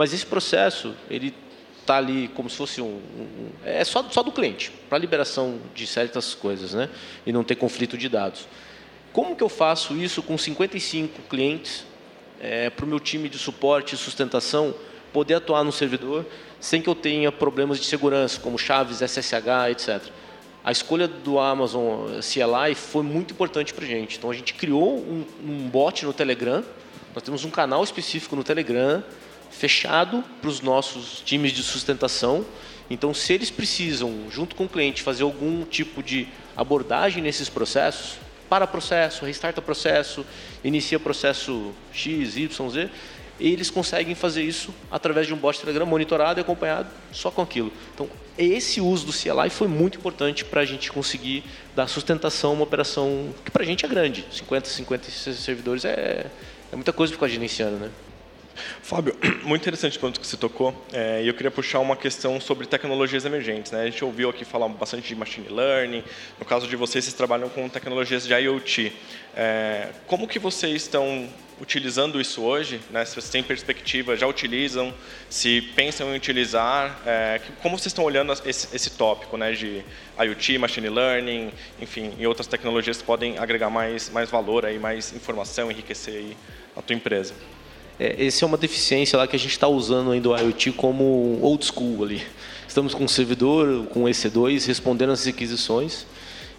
mas 0.00 0.14
esse 0.14 0.24
processo, 0.24 0.94
ele 1.10 1.34
está 1.78 1.98
ali 1.98 2.28
como 2.28 2.48
se 2.48 2.56
fosse 2.56 2.80
um, 2.80 2.86
um, 2.86 3.50
é 3.62 3.84
só, 3.84 4.02
só 4.04 4.22
do 4.22 4.32
cliente, 4.32 4.72
para 4.88 4.96
liberação 4.96 5.60
de 5.74 5.86
certas 5.86 6.34
coisas, 6.34 6.72
né? 6.72 6.88
E 7.26 7.30
não 7.30 7.44
ter 7.44 7.56
conflito 7.56 7.98
de 7.98 8.08
dados. 8.08 8.48
Como 9.12 9.36
que 9.36 9.42
eu 9.42 9.48
faço 9.50 9.94
isso 9.94 10.22
com 10.22 10.38
55 10.38 11.20
clientes 11.28 11.84
é, 12.40 12.70
para 12.70 12.86
o 12.86 12.88
meu 12.88 12.98
time 12.98 13.28
de 13.28 13.36
suporte 13.36 13.94
e 13.94 13.98
sustentação 13.98 14.74
poder 15.12 15.34
atuar 15.34 15.62
no 15.64 15.70
servidor 15.70 16.24
sem 16.58 16.80
que 16.80 16.88
eu 16.88 16.94
tenha 16.94 17.30
problemas 17.30 17.78
de 17.78 17.84
segurança, 17.84 18.40
como 18.40 18.56
chaves, 18.58 19.02
SSH, 19.02 19.68
etc. 19.70 20.02
A 20.64 20.72
escolha 20.72 21.06
do 21.06 21.38
Amazon 21.38 22.08
CLI 22.22 22.74
foi 22.74 23.02
muito 23.02 23.34
importante 23.34 23.74
para 23.74 23.84
a 23.84 23.86
gente. 23.86 24.16
Então 24.16 24.30
a 24.30 24.34
gente 24.34 24.54
criou 24.54 24.96
um, 24.96 25.26
um 25.44 25.68
bot 25.68 26.06
no 26.06 26.14
Telegram. 26.14 26.64
Nós 27.14 27.22
temos 27.22 27.44
um 27.44 27.50
canal 27.50 27.84
específico 27.84 28.34
no 28.34 28.42
Telegram 28.42 29.04
fechado 29.50 30.24
para 30.40 30.48
os 30.48 30.60
nossos 30.60 31.20
times 31.20 31.52
de 31.52 31.62
sustentação. 31.62 32.44
Então, 32.88 33.14
se 33.14 33.32
eles 33.32 33.50
precisam, 33.50 34.26
junto 34.30 34.56
com 34.56 34.64
o 34.64 34.68
cliente, 34.68 35.02
fazer 35.02 35.22
algum 35.22 35.64
tipo 35.64 36.02
de 36.02 36.26
abordagem 36.56 37.22
nesses 37.22 37.48
processos, 37.48 38.18
para 38.48 38.66
processo, 38.66 39.24
restarta 39.24 39.62
processo, 39.62 40.26
inicia 40.64 40.98
processo 40.98 41.72
X, 41.92 42.36
Y, 42.36 42.70
Z, 42.70 42.90
eles 43.38 43.70
conseguem 43.70 44.14
fazer 44.14 44.42
isso 44.42 44.74
através 44.90 45.26
de 45.26 45.32
um 45.32 45.36
bot 45.36 45.58
Telegram 45.58 45.86
monitorado 45.86 46.40
e 46.40 46.42
acompanhado 46.42 46.88
só 47.12 47.30
com 47.30 47.40
aquilo. 47.40 47.72
Então, 47.94 48.08
esse 48.36 48.80
uso 48.80 49.06
do 49.06 49.12
CLI 49.12 49.48
foi 49.50 49.68
muito 49.68 49.98
importante 49.98 50.44
para 50.44 50.60
a 50.60 50.64
gente 50.64 50.92
conseguir 50.92 51.44
dar 51.74 51.86
sustentação 51.86 52.50
a 52.50 52.54
uma 52.54 52.64
operação 52.64 53.32
que 53.44 53.50
para 53.50 53.62
a 53.62 53.66
gente 53.66 53.84
é 53.84 53.88
grande. 53.88 54.26
50, 54.30 54.68
56 54.68 55.36
servidores 55.38 55.84
é, 55.84 56.26
é 56.70 56.76
muita 56.76 56.92
coisa 56.92 57.12
para 57.12 57.18
ficar 57.18 57.32
gerenciando, 57.32 57.76
né? 57.76 57.90
Fábio, 58.82 59.16
muito 59.44 59.62
interessante 59.62 59.96
o 59.96 60.00
ponto 60.00 60.20
que 60.20 60.26
você 60.26 60.36
tocou. 60.36 60.74
É, 60.92 61.22
e 61.22 61.28
eu 61.28 61.34
queria 61.34 61.50
puxar 61.50 61.80
uma 61.80 61.96
questão 61.96 62.40
sobre 62.40 62.66
tecnologias 62.66 63.24
emergentes. 63.24 63.72
Né? 63.72 63.82
A 63.82 63.84
gente 63.86 64.04
ouviu 64.04 64.30
aqui 64.30 64.44
falar 64.44 64.68
bastante 64.68 65.08
de 65.08 65.14
machine 65.14 65.48
learning. 65.48 66.02
No 66.38 66.44
caso 66.44 66.66
de 66.66 66.76
vocês, 66.76 67.04
vocês 67.04 67.14
trabalham 67.14 67.48
com 67.48 67.68
tecnologias 67.68 68.26
de 68.26 68.34
IoT. 68.34 68.92
É, 69.36 69.88
como 70.06 70.26
que 70.26 70.38
vocês 70.38 70.82
estão 70.82 71.28
utilizando 71.60 72.20
isso 72.20 72.42
hoje? 72.42 72.80
Né? 72.90 73.04
Se 73.04 73.14
vocês 73.14 73.28
têm 73.28 73.42
perspectiva, 73.42 74.16
já 74.16 74.26
utilizam? 74.26 74.92
Se 75.28 75.60
pensam 75.76 76.12
em 76.12 76.16
utilizar? 76.16 76.98
É, 77.06 77.40
como 77.62 77.78
vocês 77.78 77.86
estão 77.86 78.04
olhando 78.04 78.32
esse, 78.44 78.74
esse 78.74 78.90
tópico 78.90 79.36
né, 79.36 79.52
de 79.52 79.84
IoT, 80.18 80.58
machine 80.58 80.88
learning, 80.88 81.52
enfim, 81.80 82.14
e 82.18 82.26
outras 82.26 82.46
tecnologias 82.46 82.98
que 82.98 83.04
podem 83.04 83.38
agregar 83.38 83.70
mais, 83.70 84.08
mais 84.08 84.30
valor, 84.30 84.64
aí, 84.64 84.78
mais 84.78 85.12
informação, 85.12 85.70
enriquecer 85.70 86.14
aí 86.14 86.36
a 86.74 86.82
tua 86.82 86.96
empresa? 86.96 87.34
É, 88.00 88.24
essa 88.24 88.46
é 88.46 88.48
uma 88.48 88.56
deficiência 88.56 89.18
lá 89.18 89.26
que 89.26 89.36
a 89.36 89.38
gente 89.38 89.50
está 89.50 89.68
usando 89.68 90.10
ainda 90.10 90.30
o 90.30 90.34
IoT 90.34 90.72
como 90.72 91.38
old 91.42 91.62
school 91.62 92.02
ali. 92.02 92.22
Estamos 92.66 92.94
com 92.94 93.04
um 93.04 93.08
servidor, 93.08 93.84
com 93.88 94.04
EC2, 94.04 94.66
respondendo 94.66 95.10
às 95.10 95.22
requisições. 95.26 96.06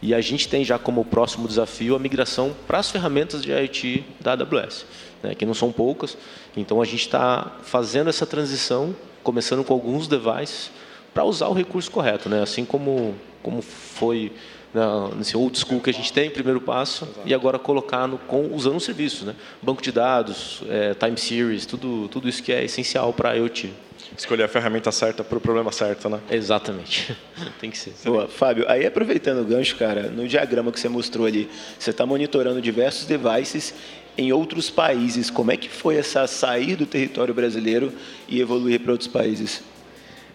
E 0.04 0.14
a 0.14 0.22
gente 0.22 0.48
tem 0.48 0.64
já 0.64 0.78
como 0.78 1.04
próximo 1.04 1.48
desafio 1.48 1.96
a 1.96 2.00
migração 2.00 2.56
para 2.68 2.78
as 2.78 2.92
ferramentas 2.92 3.42
de 3.42 3.52
IoT 3.52 4.04
da 4.20 4.34
AWS, 4.34 4.86
né, 5.24 5.34
que 5.34 5.44
não 5.44 5.56
são 5.56 5.72
poucas. 5.72 6.16
Então 6.56 6.80
a 6.80 6.86
gente 6.86 7.02
está 7.02 7.58
fazendo 7.64 8.10
essa 8.10 8.26
transição, 8.26 8.96
começando 9.24 9.64
com 9.64 9.74
alguns 9.74 10.08
devices, 10.08 10.70
para 11.12 11.24
usar 11.24 11.48
o 11.48 11.54
recurso 11.54 11.90
correto, 11.90 12.30
né, 12.30 12.44
assim 12.44 12.64
como, 12.64 13.16
como 13.42 13.62
foi 13.62 14.32
na, 14.74 15.10
nesse 15.10 15.36
old 15.36 15.58
school 15.58 15.82
que 15.82 15.90
a 15.90 15.94
gente 15.94 16.12
tem, 16.14 16.30
primeiro 16.30 16.62
passo, 16.62 17.06
Exato. 17.06 17.22
e 17.26 17.34
agora 17.34 17.60
colocar 17.60 18.08
no, 18.08 18.18
com, 18.18 18.54
usando 18.54 18.78
os 18.78 18.84
serviços, 18.84 19.24
né? 19.28 19.36
banco 19.62 19.82
de 19.82 19.92
dados, 19.92 20.64
é, 20.70 20.94
time 20.94 21.18
series, 21.18 21.66
tudo, 21.66 22.08
tudo 22.08 22.30
isso 22.30 22.42
que 22.42 22.52
é 22.52 22.64
essencial 22.64 23.12
para 23.14 23.32
a 23.32 23.34
IoT. 23.34 23.72
Escolher 24.18 24.44
a 24.44 24.48
ferramenta 24.48 24.92
certa 24.92 25.24
para 25.24 25.38
o 25.38 25.42
problema 25.42 25.72
certo, 25.72 26.10
né? 26.10 26.20
Exatamente. 26.30 27.16
tem 27.60 27.70
que 27.70 27.78
ser. 27.78 27.94
Boa, 28.04 28.28
Fábio, 28.28 28.66
aí 28.68 28.86
aproveitando 28.86 29.42
o 29.42 29.46
gancho, 29.46 29.76
cara, 29.78 30.04
no 30.04 30.28
diagrama 30.28 30.72
que 30.72 30.80
você 30.80 30.90
mostrou 30.90 31.26
ali, 31.26 31.50
você 31.78 31.92
está 31.92 32.06
monitorando 32.06 32.62
diversos 32.62 33.06
devices 33.06 33.74
em 34.18 34.34
outros 34.34 34.70
países. 34.70 35.30
Como 35.30 35.52
é 35.52 35.58
que 35.58 35.70
foi 35.70 35.96
essa 35.96 36.28
sair 36.28 36.76
do 36.76 36.86
território 36.86 37.34
brasileiro 37.34 37.94
e 38.28 38.42
evoluir 38.42 38.82
para 38.82 38.92
outros 38.92 39.08
países? 39.08 39.64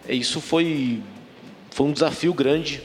Isso 0.09 0.41
foi, 0.41 1.03
foi 1.71 1.87
um 1.87 1.93
desafio 1.93 2.33
grande 2.33 2.81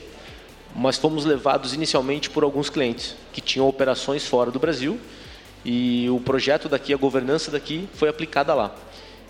mas 0.76 0.98
fomos 0.98 1.26
levados 1.26 1.74
inicialmente 1.74 2.30
por 2.30 2.44
alguns 2.44 2.70
clientes 2.70 3.16
que 3.34 3.42
tinham 3.42 3.68
operações 3.68 4.26
fora 4.26 4.52
do 4.52 4.60
Brasil 4.60 5.00
e 5.64 6.10
o 6.10 6.20
projeto 6.20 6.68
daqui, 6.68 6.94
a 6.94 6.98
governança 6.98 7.52
daqui, 7.52 7.88
foi 7.94 8.10
aplicada 8.10 8.54
lá. 8.54 8.74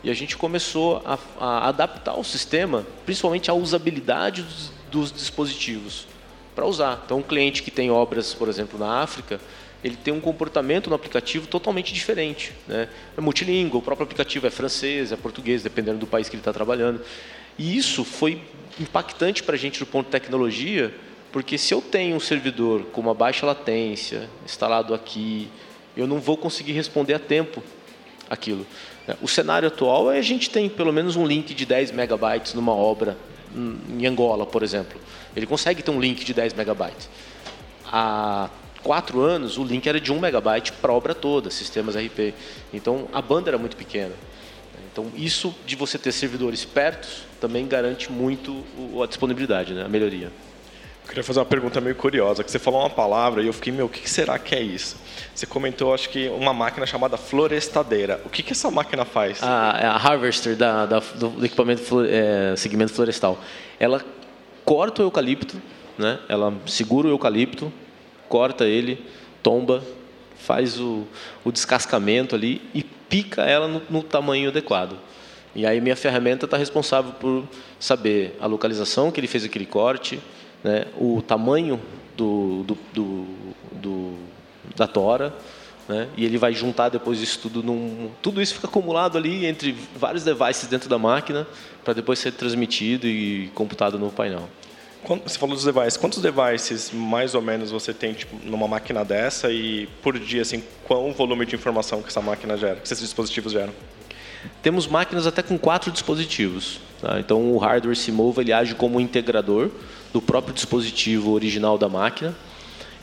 E 0.03 0.09
a 0.09 0.13
gente 0.13 0.35
começou 0.37 1.01
a, 1.05 1.17
a 1.39 1.67
adaptar 1.67 2.17
o 2.17 2.23
sistema, 2.23 2.85
principalmente 3.05 3.51
a 3.51 3.53
usabilidade 3.53 4.41
dos, 4.41 4.71
dos 4.89 5.11
dispositivos, 5.11 6.07
para 6.55 6.65
usar. 6.65 7.01
Então, 7.05 7.19
um 7.19 7.23
cliente 7.23 7.61
que 7.61 7.69
tem 7.69 7.91
obras, 7.91 8.33
por 8.33 8.49
exemplo, 8.49 8.79
na 8.79 9.01
África, 9.01 9.39
ele 9.83 9.95
tem 9.95 10.13
um 10.13 10.21
comportamento 10.21 10.89
no 10.89 10.95
aplicativo 10.95 11.47
totalmente 11.47 11.93
diferente. 11.93 12.53
Né? 12.67 12.87
É 13.17 13.21
multilíngue, 13.21 13.77
o 13.77 13.81
próprio 13.81 14.05
aplicativo 14.05 14.47
é 14.47 14.49
francês, 14.49 15.11
é 15.11 15.15
português, 15.15 15.63
dependendo 15.63 15.99
do 15.99 16.07
país 16.07 16.29
que 16.29 16.35
ele 16.35 16.41
está 16.41 16.53
trabalhando. 16.53 17.01
E 17.57 17.77
isso 17.77 18.03
foi 18.03 18.41
impactante 18.79 19.43
para 19.43 19.55
a 19.55 19.57
gente 19.57 19.79
do 19.79 19.85
ponto 19.85 20.05
de 20.05 20.11
tecnologia, 20.11 20.93
porque 21.31 21.57
se 21.57 21.73
eu 21.73 21.81
tenho 21.81 22.15
um 22.15 22.19
servidor 22.19 22.83
com 22.85 22.99
uma 22.99 23.13
baixa 23.13 23.45
latência 23.45 24.29
instalado 24.45 24.93
aqui, 24.93 25.49
eu 25.95 26.05
não 26.05 26.19
vou 26.19 26.37
conseguir 26.37 26.73
responder 26.73 27.13
a 27.13 27.19
tempo 27.19 27.63
aquilo. 28.29 28.65
O 29.21 29.27
cenário 29.27 29.67
atual 29.67 30.11
é 30.11 30.19
a 30.19 30.21
gente 30.21 30.49
tem 30.49 30.69
pelo 30.69 30.91
menos 30.91 31.15
um 31.15 31.25
link 31.25 31.53
de 31.53 31.65
10 31.65 31.91
megabytes 31.91 32.53
numa 32.53 32.73
obra 32.73 33.17
em 33.55 34.05
Angola, 34.05 34.45
por 34.45 34.63
exemplo. 34.63 34.99
Ele 35.35 35.45
consegue 35.45 35.81
ter 35.81 35.91
um 35.91 35.99
link 35.99 36.23
de 36.23 36.33
10 36.33 36.53
megabytes. 36.53 37.09
Há 37.85 38.49
quatro 38.83 39.21
anos, 39.21 39.57
o 39.57 39.63
link 39.63 39.87
era 39.87 39.99
de 39.99 40.11
1 40.11 40.19
megabyte 40.19 40.71
para 40.73 40.91
a 40.91 40.95
obra 40.95 41.15
toda, 41.15 41.49
sistemas 41.49 41.95
RP. 41.95 42.33
Então, 42.73 43.07
a 43.11 43.21
banda 43.21 43.49
era 43.49 43.57
muito 43.57 43.75
pequena. 43.75 44.13
Então, 44.91 45.07
isso 45.15 45.55
de 45.65 45.75
você 45.75 45.97
ter 45.97 46.11
servidores 46.11 46.65
pertos 46.65 47.23
também 47.39 47.65
garante 47.67 48.11
muito 48.11 48.63
a 49.01 49.05
disponibilidade, 49.05 49.73
né? 49.73 49.85
a 49.85 49.89
melhoria. 49.89 50.31
Queria 51.11 51.25
fazer 51.25 51.39
uma 51.39 51.45
pergunta 51.45 51.81
meio 51.81 51.93
curiosa, 51.93 52.41
que 52.41 52.49
você 52.49 52.57
falou 52.57 52.79
uma 52.79 52.89
palavra 52.89 53.43
e 53.43 53.47
eu 53.47 53.51
fiquei, 53.51 53.73
meu, 53.73 53.87
o 53.87 53.89
que 53.89 54.09
será 54.09 54.39
que 54.39 54.55
é 54.55 54.61
isso? 54.61 54.95
Você 55.35 55.45
comentou, 55.45 55.93
acho 55.93 56.09
que, 56.09 56.29
uma 56.29 56.53
máquina 56.53 56.85
chamada 56.85 57.17
florestadeira. 57.17 58.21
O 58.23 58.29
que, 58.29 58.41
que 58.41 58.53
essa 58.53 58.71
máquina 58.71 59.03
faz? 59.03 59.39
Ah, 59.43 59.77
é 59.77 59.85
a 59.87 59.97
harvester 59.97 60.55
da, 60.55 60.85
da 60.85 60.99
do 60.99 61.45
equipamento 61.45 62.01
é, 62.05 62.55
segmento 62.55 62.93
florestal. 62.93 63.37
Ela 63.77 64.01
corta 64.63 65.01
o 65.01 65.05
eucalipto, 65.05 65.61
né? 65.97 66.17
ela 66.29 66.53
segura 66.65 67.09
o 67.09 67.11
eucalipto, 67.11 67.73
corta 68.29 68.63
ele, 68.63 69.05
tomba, 69.43 69.83
faz 70.37 70.79
o, 70.79 71.05
o 71.43 71.51
descascamento 71.51 72.35
ali 72.35 72.61
e 72.73 72.83
pica 72.83 73.41
ela 73.41 73.67
no, 73.67 73.81
no 73.89 74.01
tamanho 74.01 74.47
adequado. 74.47 74.97
E 75.53 75.65
aí 75.65 75.81
minha 75.81 75.97
ferramenta 75.97 76.45
está 76.45 76.55
responsável 76.55 77.11
por 77.19 77.43
saber 77.77 78.37
a 78.39 78.47
localização 78.47 79.11
que 79.11 79.19
ele 79.19 79.27
fez 79.27 79.43
aquele 79.43 79.65
corte, 79.65 80.17
né, 80.63 80.85
o 80.97 81.21
tamanho 81.21 81.79
do, 82.15 82.63
do, 82.63 82.77
do, 82.93 83.25
do 83.73 84.15
da 84.75 84.87
tora, 84.87 85.33
né, 85.87 86.07
e 86.15 86.23
ele 86.23 86.37
vai 86.37 86.53
juntar 86.53 86.89
depois 86.89 87.19
isso 87.19 87.39
tudo 87.39 87.63
num, 87.63 88.09
tudo 88.21 88.41
isso 88.41 88.53
fica 88.53 88.67
acumulado 88.67 89.17
ali 89.17 89.45
entre 89.45 89.75
vários 89.95 90.23
devices 90.23 90.67
dentro 90.67 90.87
da 90.87 90.97
máquina 90.97 91.47
para 91.83 91.93
depois 91.93 92.19
ser 92.19 92.31
transmitido 92.31 93.07
e 93.07 93.49
computado 93.53 93.97
no 93.97 94.11
painel. 94.11 94.47
Você 95.25 95.39
falou 95.39 95.55
dos 95.55 95.65
devices. 95.65 95.97
Quantos 95.97 96.21
devices 96.21 96.91
mais 96.93 97.33
ou 97.33 97.41
menos 97.41 97.71
você 97.71 97.91
tem 97.91 98.13
tipo, 98.13 98.37
numa 98.45 98.67
máquina 98.67 99.03
dessa 99.03 99.51
e 99.51 99.87
por 100.03 100.17
dia 100.19 100.43
assim 100.43 100.63
qual 100.83 101.11
volume 101.11 101.45
de 101.45 101.55
informação 101.55 102.03
que 102.03 102.09
essa 102.09 102.21
máquina 102.21 102.55
gera, 102.55 102.75
que 102.75 102.85
esses 102.85 102.99
dispositivos 102.99 103.51
geram? 103.51 103.73
Temos 104.61 104.87
máquinas 104.87 105.27
até 105.27 105.41
com 105.41 105.57
quatro 105.57 105.91
dispositivos. 105.91 106.79
Tá? 107.01 107.19
Então 107.19 107.51
o 107.53 107.57
hardware 107.57 107.95
Simova 107.95 108.41
ele 108.41 108.53
age 108.53 108.75
como 108.75 108.99
integrador 108.99 109.69
do 110.13 110.21
próprio 110.21 110.53
dispositivo 110.53 111.31
original 111.31 111.77
da 111.77 111.89
máquina. 111.89 112.35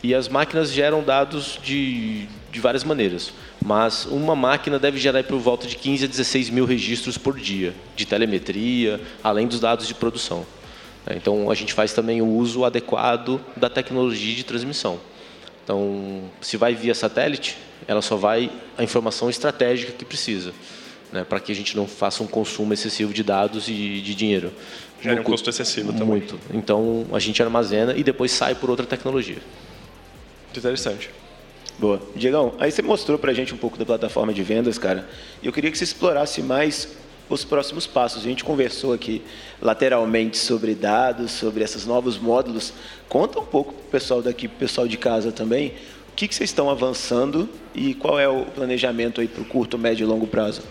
E 0.02 0.14
as 0.14 0.28
máquinas 0.28 0.72
geram 0.72 1.02
dados 1.02 1.58
de, 1.62 2.26
de 2.52 2.60
várias 2.60 2.84
maneiras. 2.84 3.32
Mas 3.64 4.06
uma 4.06 4.36
máquina 4.36 4.78
deve 4.78 4.98
gerar 4.98 5.24
por 5.24 5.38
volta 5.38 5.66
de 5.66 5.76
15 5.76 6.04
a 6.04 6.08
16 6.08 6.50
mil 6.50 6.64
registros 6.64 7.18
por 7.18 7.36
dia, 7.36 7.74
de 7.96 8.06
telemetria, 8.06 9.00
além 9.24 9.48
dos 9.48 9.58
dados 9.58 9.88
de 9.88 9.94
produção. 9.94 10.46
Então, 11.10 11.50
a 11.50 11.54
gente 11.54 11.72
faz 11.72 11.92
também 11.92 12.20
o 12.20 12.26
uso 12.26 12.64
adequado 12.64 13.40
da 13.56 13.68
tecnologia 13.68 14.34
de 14.34 14.44
transmissão. 14.44 15.00
Então, 15.64 16.24
se 16.40 16.56
vai 16.56 16.74
via 16.74 16.94
satélite, 16.94 17.56
ela 17.86 18.02
só 18.02 18.16
vai 18.16 18.50
a 18.76 18.82
informação 18.82 19.28
estratégica 19.28 19.92
que 19.92 20.04
precisa, 20.04 20.52
né, 21.12 21.24
para 21.24 21.40
que 21.40 21.52
a 21.52 21.54
gente 21.54 21.76
não 21.76 21.86
faça 21.86 22.22
um 22.22 22.26
consumo 22.26 22.72
excessivo 22.72 23.12
de 23.12 23.22
dados 23.22 23.68
e 23.68 24.00
de 24.00 24.14
dinheiro. 24.14 24.52
Gera 25.00 25.20
um 25.20 25.24
custo 25.24 25.48
excessivo 25.48 25.92
também. 25.92 26.06
Muito. 26.06 26.38
Então, 26.52 27.06
a 27.12 27.18
gente 27.18 27.42
armazena 27.42 27.94
e 27.96 28.02
depois 28.02 28.32
sai 28.32 28.54
por 28.54 28.68
outra 28.68 28.84
tecnologia. 28.84 29.38
Muito 30.46 30.58
interessante. 30.58 31.10
Boa. 31.78 32.02
Diegão, 32.16 32.54
aí 32.58 32.72
você 32.72 32.82
mostrou 32.82 33.18
para 33.18 33.30
a 33.30 33.34
gente 33.34 33.54
um 33.54 33.56
pouco 33.56 33.78
da 33.78 33.86
plataforma 33.86 34.32
de 34.32 34.42
vendas, 34.42 34.78
cara. 34.78 35.08
E 35.42 35.46
eu 35.46 35.52
queria 35.52 35.70
que 35.70 35.78
você 35.78 35.84
explorasse 35.84 36.42
mais 36.42 36.88
os 37.28 37.44
próximos 37.44 37.86
passos. 37.86 38.24
A 38.24 38.28
gente 38.28 38.42
conversou 38.42 38.92
aqui 38.92 39.22
lateralmente 39.60 40.36
sobre 40.36 40.74
dados, 40.74 41.30
sobre 41.30 41.62
esses 41.62 41.86
novos 41.86 42.18
módulos. 42.18 42.72
Conta 43.08 43.38
um 43.38 43.44
pouco 43.44 43.72
para 43.72 43.82
o 43.82 43.90
pessoal 43.90 44.22
daqui, 44.22 44.48
para 44.48 44.56
o 44.56 44.58
pessoal 44.58 44.88
de 44.88 44.96
casa 44.96 45.30
também, 45.30 45.74
o 46.12 46.16
que, 46.18 46.26
que 46.26 46.34
vocês 46.34 46.50
estão 46.50 46.68
avançando 46.68 47.48
e 47.72 47.94
qual 47.94 48.18
é 48.18 48.28
o 48.28 48.44
planejamento 48.44 49.20
aí 49.20 49.28
para 49.28 49.40
o 49.40 49.44
curto, 49.44 49.78
médio 49.78 50.04
e 50.04 50.06
longo 50.06 50.26
prazo? 50.26 50.62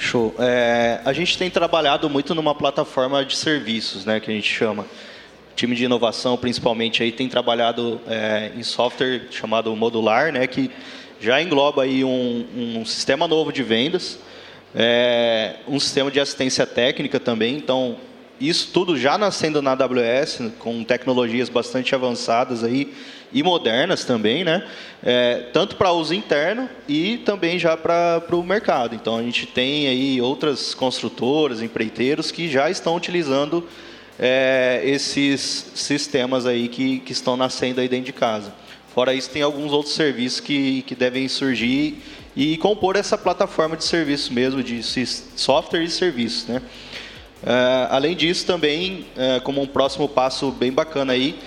Show. 0.00 0.34
É, 0.38 0.98
a 1.04 1.12
gente 1.12 1.36
tem 1.36 1.50
trabalhado 1.50 2.08
muito 2.08 2.34
numa 2.34 2.54
plataforma 2.54 3.22
de 3.22 3.36
serviços, 3.36 4.06
né, 4.06 4.18
que 4.18 4.30
a 4.30 4.34
gente 4.34 4.50
chama. 4.50 4.84
O 4.84 5.54
time 5.54 5.76
de 5.76 5.84
inovação, 5.84 6.38
principalmente, 6.38 7.02
aí 7.02 7.12
tem 7.12 7.28
trabalhado 7.28 8.00
é, 8.08 8.50
em 8.56 8.62
software 8.62 9.26
chamado 9.30 9.76
modular, 9.76 10.32
né, 10.32 10.46
que 10.46 10.70
já 11.20 11.42
engloba 11.42 11.82
aí 11.82 12.02
um, 12.02 12.46
um 12.56 12.84
sistema 12.86 13.28
novo 13.28 13.52
de 13.52 13.62
vendas, 13.62 14.18
é, 14.74 15.56
um 15.68 15.78
sistema 15.78 16.10
de 16.10 16.18
assistência 16.18 16.66
técnica 16.66 17.20
também. 17.20 17.54
Então, 17.54 17.98
isso 18.40 18.70
tudo 18.72 18.96
já 18.96 19.18
nascendo 19.18 19.60
na 19.60 19.72
AWS, 19.72 20.50
com 20.58 20.82
tecnologias 20.82 21.50
bastante 21.50 21.94
avançadas 21.94 22.64
aí 22.64 22.94
e 23.32 23.42
modernas 23.42 24.04
também, 24.04 24.44
né? 24.44 24.66
É, 25.02 25.48
tanto 25.52 25.76
para 25.76 25.92
uso 25.92 26.12
interno 26.12 26.68
e 26.88 27.18
também 27.18 27.58
já 27.58 27.76
para 27.76 28.24
o 28.32 28.42
mercado. 28.42 28.94
Então 28.94 29.16
a 29.16 29.22
gente 29.22 29.46
tem 29.46 29.88
aí 29.88 30.20
outras 30.20 30.74
construtoras, 30.74 31.62
empreiteiros 31.62 32.30
que 32.30 32.48
já 32.48 32.68
estão 32.70 32.96
utilizando 32.96 33.66
é, 34.18 34.82
esses 34.84 35.72
sistemas 35.74 36.44
aí 36.44 36.68
que, 36.68 36.98
que 37.00 37.12
estão 37.12 37.36
nascendo 37.36 37.80
aí 37.80 37.88
dentro 37.88 38.06
de 38.06 38.12
casa. 38.12 38.52
Fora 38.94 39.14
isso, 39.14 39.30
tem 39.30 39.42
alguns 39.42 39.72
outros 39.72 39.94
serviços 39.94 40.40
que, 40.40 40.82
que 40.82 40.94
devem 40.94 41.28
surgir 41.28 42.02
e 42.36 42.56
compor 42.56 42.96
essa 42.96 43.16
plataforma 43.16 43.76
de 43.76 43.84
serviço 43.84 44.32
mesmo, 44.32 44.62
de 44.62 44.82
software 44.82 45.82
e 45.82 45.88
serviços. 45.88 46.48
Né? 46.48 46.60
Uh, 47.42 47.86
além 47.90 48.14
disso, 48.14 48.44
também, 48.44 49.06
uh, 49.16 49.40
como 49.42 49.62
um 49.62 49.66
próximo 49.66 50.08
passo 50.08 50.50
bem 50.50 50.72
bacana 50.72 51.12
aí, 51.12 51.38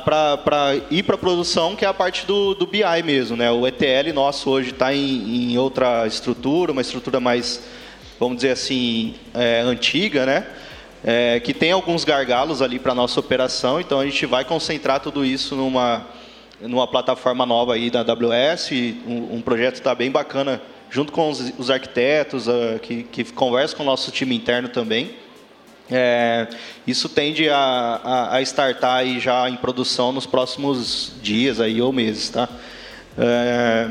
tá 0.00 0.36
para 0.36 0.76
ir 0.90 1.02
para 1.02 1.18
produção, 1.18 1.76
que 1.76 1.84
é 1.84 1.88
a 1.88 1.94
parte 1.94 2.24
do, 2.24 2.54
do 2.54 2.66
BI 2.66 3.02
mesmo. 3.04 3.36
Né? 3.36 3.50
O 3.50 3.66
ETL 3.66 4.12
nosso 4.14 4.48
hoje 4.50 4.70
está 4.70 4.94
em, 4.94 5.52
em, 5.52 5.58
outra 5.58 6.06
estrutura, 6.06 6.72
uma 6.72 6.80
estrutura 6.80 7.20
mais, 7.20 7.62
vamos 8.18 8.36
dizer 8.36 8.50
assim, 8.50 9.14
é, 9.34 9.60
antiga, 9.60 10.24
né? 10.24 10.46
É, 11.04 11.40
que 11.40 11.52
tem 11.52 11.72
alguns 11.72 12.04
gargalos 12.04 12.62
ali 12.62 12.78
para 12.78 12.94
nossa 12.94 13.18
operação, 13.18 13.80
então 13.80 13.98
a 13.98 14.04
gente 14.04 14.24
vai 14.24 14.44
concentrar 14.44 15.00
tudo 15.00 15.24
isso 15.24 15.56
numa, 15.56 16.06
numa 16.60 16.86
plataforma 16.86 17.44
nova 17.44 17.74
aí 17.74 17.90
da 17.90 18.02
AWS, 18.02 18.70
um, 19.04 19.36
um 19.36 19.42
projeto 19.42 19.74
está 19.74 19.96
bem 19.96 20.12
bacana, 20.12 20.62
junto 20.88 21.10
com 21.10 21.28
os, 21.28 21.52
os 21.58 21.70
arquitetos, 21.70 22.46
uh, 22.46 22.78
que, 22.80 23.02
que 23.02 23.24
conversam 23.24 23.78
com 23.78 23.82
o 23.82 23.86
nosso 23.86 24.12
time 24.12 24.36
interno 24.36 24.68
também. 24.68 25.10
É, 25.94 26.48
isso 26.86 27.06
tende 27.06 27.50
a, 27.50 27.58
a, 27.58 28.38
a 28.38 28.96
aí 28.96 29.20
já 29.20 29.48
em 29.50 29.56
produção 29.56 30.10
nos 30.10 30.24
próximos 30.24 31.12
dias 31.22 31.60
aí, 31.60 31.82
ou 31.82 31.92
meses. 31.92 32.30
Tá? 32.30 32.48
É, 33.18 33.90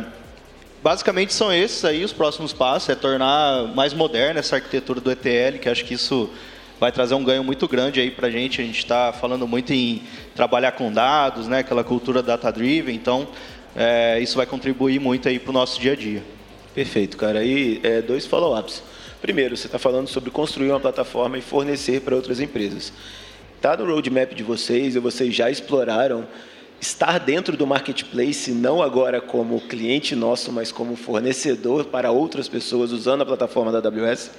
basicamente 0.83 1.31
são 1.31 1.53
esses 1.53 1.85
aí 1.85 2.03
os 2.03 2.11
próximos 2.11 2.53
passos, 2.53 2.89
é 2.89 2.95
tornar 2.95 3.67
mais 3.75 3.93
moderna 3.93 4.39
essa 4.39 4.55
arquitetura 4.55 4.99
do 4.99 5.11
ETL, 5.11 5.59
que 5.61 5.69
acho 5.69 5.85
que 5.85 5.93
isso 5.93 6.27
vai 6.79 6.91
trazer 6.91 7.13
um 7.13 7.23
ganho 7.23 7.43
muito 7.43 7.67
grande 7.67 7.99
aí 8.01 8.09
para 8.09 8.27
a 8.27 8.31
gente. 8.31 8.59
A 8.59 8.65
gente 8.65 8.79
está 8.79 9.13
falando 9.13 9.47
muito 9.47 9.71
em 9.71 10.01
trabalhar 10.35 10.71
com 10.71 10.91
dados, 10.91 11.47
né, 11.47 11.59
aquela 11.59 11.83
cultura 11.83 12.23
data-driven, 12.23 12.95
então 12.95 13.27
é, 13.75 14.19
isso 14.19 14.35
vai 14.35 14.47
contribuir 14.47 14.99
muito 14.99 15.29
aí 15.29 15.37
para 15.37 15.51
o 15.51 15.53
nosso 15.53 15.79
dia 15.79 15.91
a 15.91 15.95
dia. 15.95 16.23
Perfeito, 16.73 17.15
cara. 17.15 17.43
E 17.43 17.79
é, 17.83 18.01
dois 18.01 18.25
follow-ups. 18.25 18.81
Primeiro, 19.21 19.55
você 19.55 19.67
está 19.67 19.77
falando 19.77 20.07
sobre 20.07 20.31
construir 20.31 20.71
uma 20.71 20.79
plataforma 20.79 21.37
e 21.37 21.41
fornecer 21.41 22.01
para 22.01 22.15
outras 22.15 22.39
empresas. 22.39 22.91
Está 23.55 23.77
no 23.77 23.85
roadmap 23.85 24.33
de 24.33 24.41
vocês, 24.41 24.95
e 24.95 24.99
vocês 24.99 25.35
já 25.35 25.51
exploraram 25.51 26.27
estar 26.79 27.19
dentro 27.19 27.55
do 27.55 27.67
marketplace, 27.67 28.51
não 28.51 28.81
agora 28.81 29.21
como 29.21 29.61
cliente 29.61 30.15
nosso, 30.15 30.51
mas 30.51 30.71
como 30.71 30.95
fornecedor 30.95 31.85
para 31.85 32.09
outras 32.09 32.47
pessoas 32.47 32.91
usando 32.91 33.21
a 33.21 33.25
plataforma 33.25 33.71
da 33.71 33.77
AWS? 33.87 34.31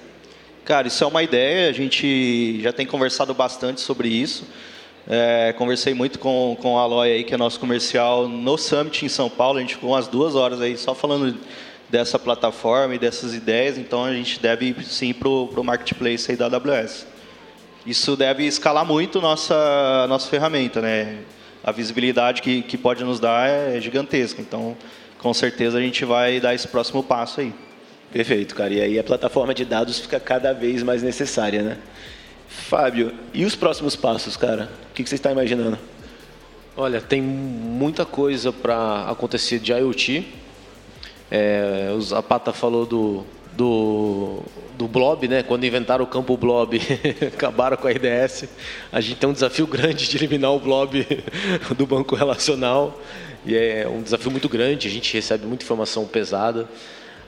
Cara, 0.65 0.89
isso 0.89 1.05
é 1.05 1.07
uma 1.07 1.23
ideia, 1.23 1.71
a 1.71 1.73
gente 1.73 2.61
já 2.61 2.73
tem 2.73 2.85
conversado 2.85 3.33
bastante 3.33 3.81
sobre 3.81 4.09
isso. 4.09 4.45
É, 5.09 5.53
conversei 5.57 5.95
muito 5.95 6.19
com, 6.19 6.57
com 6.61 6.77
a 6.77 6.83
Aloy 6.83 7.13
aí, 7.13 7.25
que 7.25 7.33
é 7.33 7.37
nosso 7.37 7.61
comercial, 7.61 8.29
no 8.29 8.59
Summit 8.59 9.05
em 9.05 9.09
São 9.09 9.31
Paulo. 9.31 9.59
A 9.59 9.61
gente 9.61 9.75
ficou 9.75 9.91
umas 9.91 10.09
duas 10.09 10.35
horas 10.35 10.61
aí 10.61 10.77
só 10.77 10.93
falando 10.93 11.37
dessa 11.93 12.19
plataforma 12.19 12.95
e 12.95 12.99
dessas 12.99 13.35
ideias, 13.35 13.77
então 13.77 14.03
a 14.03 14.15
gente 14.15 14.41
deve 14.41 14.71
ir 14.71 14.83
sim 14.83 15.13
para 15.13 15.29
o 15.29 15.63
marketplace 15.63 16.31
aí 16.31 16.37
da 16.39 16.47
AWS. 16.47 17.07
Isso 17.85 18.17
deve 18.17 18.47
escalar 18.47 18.87
muito 18.87 19.21
nossa, 19.21 20.07
nossa 20.09 20.27
ferramenta, 20.27 20.81
né? 20.81 21.19
A 21.63 21.71
visibilidade 21.71 22.41
que, 22.41 22.63
que 22.63 22.79
pode 22.79 23.05
nos 23.05 23.21
dar 23.21 23.47
é 23.47 23.79
gigantesca, 23.79 24.41
então 24.41 24.75
com 25.19 25.35
certeza 25.35 25.77
a 25.77 25.83
gente 25.83 26.03
vai 26.07 26.41
dar 26.41 26.55
esse 26.55 26.67
próximo 26.67 27.03
passo 27.03 27.43
aí. 27.43 27.53
Perfeito, 28.11 28.55
cara. 28.55 28.73
E 28.73 28.81
aí 28.81 28.99
a 28.99 29.05
plataforma 29.05 29.53
de 29.53 29.67
dados 29.67 29.99
fica 29.99 30.19
cada 30.19 30.55
vez 30.55 30.83
mais 30.83 31.03
necessária, 31.03 31.61
né? 31.63 31.79
Fábio, 32.49 33.13
e 33.35 33.45
os 33.45 33.55
próximos 33.55 33.95
passos, 33.97 34.35
cara? 34.35 34.71
O 34.91 34.95
que 34.95 35.07
você 35.07 35.17
está 35.17 35.31
imaginando? 35.31 35.79
Olha, 36.75 37.03
tem 37.03 37.21
muita 37.21 38.07
coisa 38.07 38.51
para 38.51 39.11
acontecer 39.11 39.59
de 39.59 39.73
IoT. 39.73 40.41
É, 41.35 41.91
o 41.97 42.01
Zapata 42.03 42.53
falou 42.53 42.85
do, 42.85 43.25
do, 43.57 44.41
do 44.77 44.87
Blob, 44.87 45.27
né? 45.27 45.43
Quando 45.43 45.65
inventaram 45.65 46.05
o 46.05 46.07
campo 46.07 46.37
Blob, 46.37 46.79
acabaram 47.27 47.79
com 47.79 47.89
a 47.89 47.91
IDS. 47.91 48.51
A 48.93 49.01
gente 49.01 49.17
tem 49.17 49.31
um 49.31 49.33
desafio 49.33 49.67
grande 49.67 50.07
de 50.07 50.15
eliminar 50.19 50.53
o 50.53 50.61
Blob 50.61 51.07
do 51.75 51.87
banco 51.87 52.15
relacional. 52.15 53.01
E 53.47 53.57
é 53.57 53.89
um 53.89 54.03
desafio 54.03 54.31
muito 54.31 54.47
grande, 54.47 54.87
a 54.87 54.91
gente 54.91 55.15
recebe 55.15 55.47
muita 55.47 55.65
informação 55.65 56.05
pesada. 56.05 56.69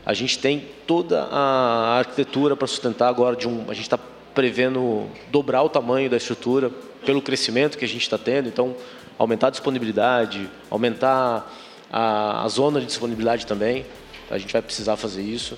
A 0.05 0.13
gente 0.13 0.39
tem 0.39 0.67
toda 0.87 1.23
a 1.23 1.97
arquitetura 1.97 2.55
para 2.55 2.67
sustentar 2.67 3.09
agora 3.09 3.35
de 3.35 3.49
um. 3.49 3.65
A 3.71 3.73
gente 3.73 3.85
está 3.85 3.99
prevendo 4.35 5.07
dobrar 5.33 5.63
o 5.63 5.71
tamanho 5.71 6.11
da 6.11 6.19
estrutura 6.19 6.71
pelo 7.07 7.23
crescimento 7.23 7.79
que 7.79 7.87
a 7.87 7.89
gente 7.89 8.03
está 8.03 8.19
tendo. 8.19 8.51
Então, 8.51 8.77
aumentar 9.19 9.47
a 9.47 9.51
disponibilidade, 9.51 10.47
aumentar 10.71 11.51
a, 11.97 12.43
a 12.43 12.49
zona 12.49 12.81
de 12.81 12.87
disponibilidade 12.87 13.47
também. 13.47 13.87
A 14.29 14.37
gente 14.37 14.53
vai 14.53 14.61
precisar 14.61 14.97
fazer 14.97 15.23
isso. 15.23 15.57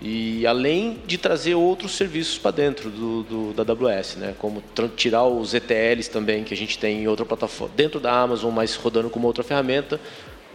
E 0.00 0.46
além 0.46 0.98
de 1.06 1.18
trazer 1.18 1.54
outros 1.54 1.92
serviços 1.92 2.38
para 2.38 2.52
dentro 2.52 2.88
do, 2.88 3.22
do, 3.22 3.52
da 3.52 3.70
AWS, 3.70 4.16
né? 4.16 4.34
como 4.38 4.62
tirar 4.96 5.24
os 5.24 5.52
ETLs 5.52 6.08
também 6.08 6.42
que 6.42 6.54
a 6.54 6.56
gente 6.56 6.78
tem 6.78 7.02
em 7.02 7.08
outra 7.08 7.26
plataforma, 7.26 7.74
dentro 7.76 8.00
da 8.00 8.12
Amazon, 8.12 8.50
mas 8.52 8.74
rodando 8.76 9.10
como 9.10 9.26
outra 9.26 9.44
ferramenta, 9.44 10.00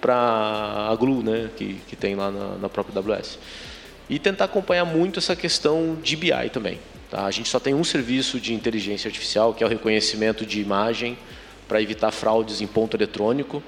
para 0.02 0.88
a 0.90 0.96
Glue, 0.96 1.22
né, 1.22 1.50
que, 1.58 1.76
que 1.88 1.96
tem 1.96 2.16
lá 2.16 2.32
na, 2.32 2.56
na 2.56 2.70
própria 2.70 3.00
AWS. 3.00 3.38
E 4.10 4.18
tentar 4.18 4.46
acompanhar 4.46 4.86
muito 4.86 5.20
essa 5.20 5.36
questão 5.36 5.98
de 6.02 6.16
BI 6.16 6.50
também. 6.52 6.80
Tá? 7.12 7.26
A 7.26 7.32
gente 7.32 7.50
só 7.50 7.60
tem 7.60 7.74
um 7.74 7.84
serviço 7.84 8.40
de 8.40 8.54
inteligência 8.54 9.08
artificial, 9.08 9.54
que 9.54 9.64
é 9.64 9.68
o 9.68 9.70
reconhecimento 9.70 10.46
de 10.46 10.60
imagem, 10.62 11.18
para 11.68 11.82
evitar 11.82 12.12
fraudes 12.12 12.62
em 12.62 12.68
ponto 12.68 12.98
eletrônico. 12.98 13.62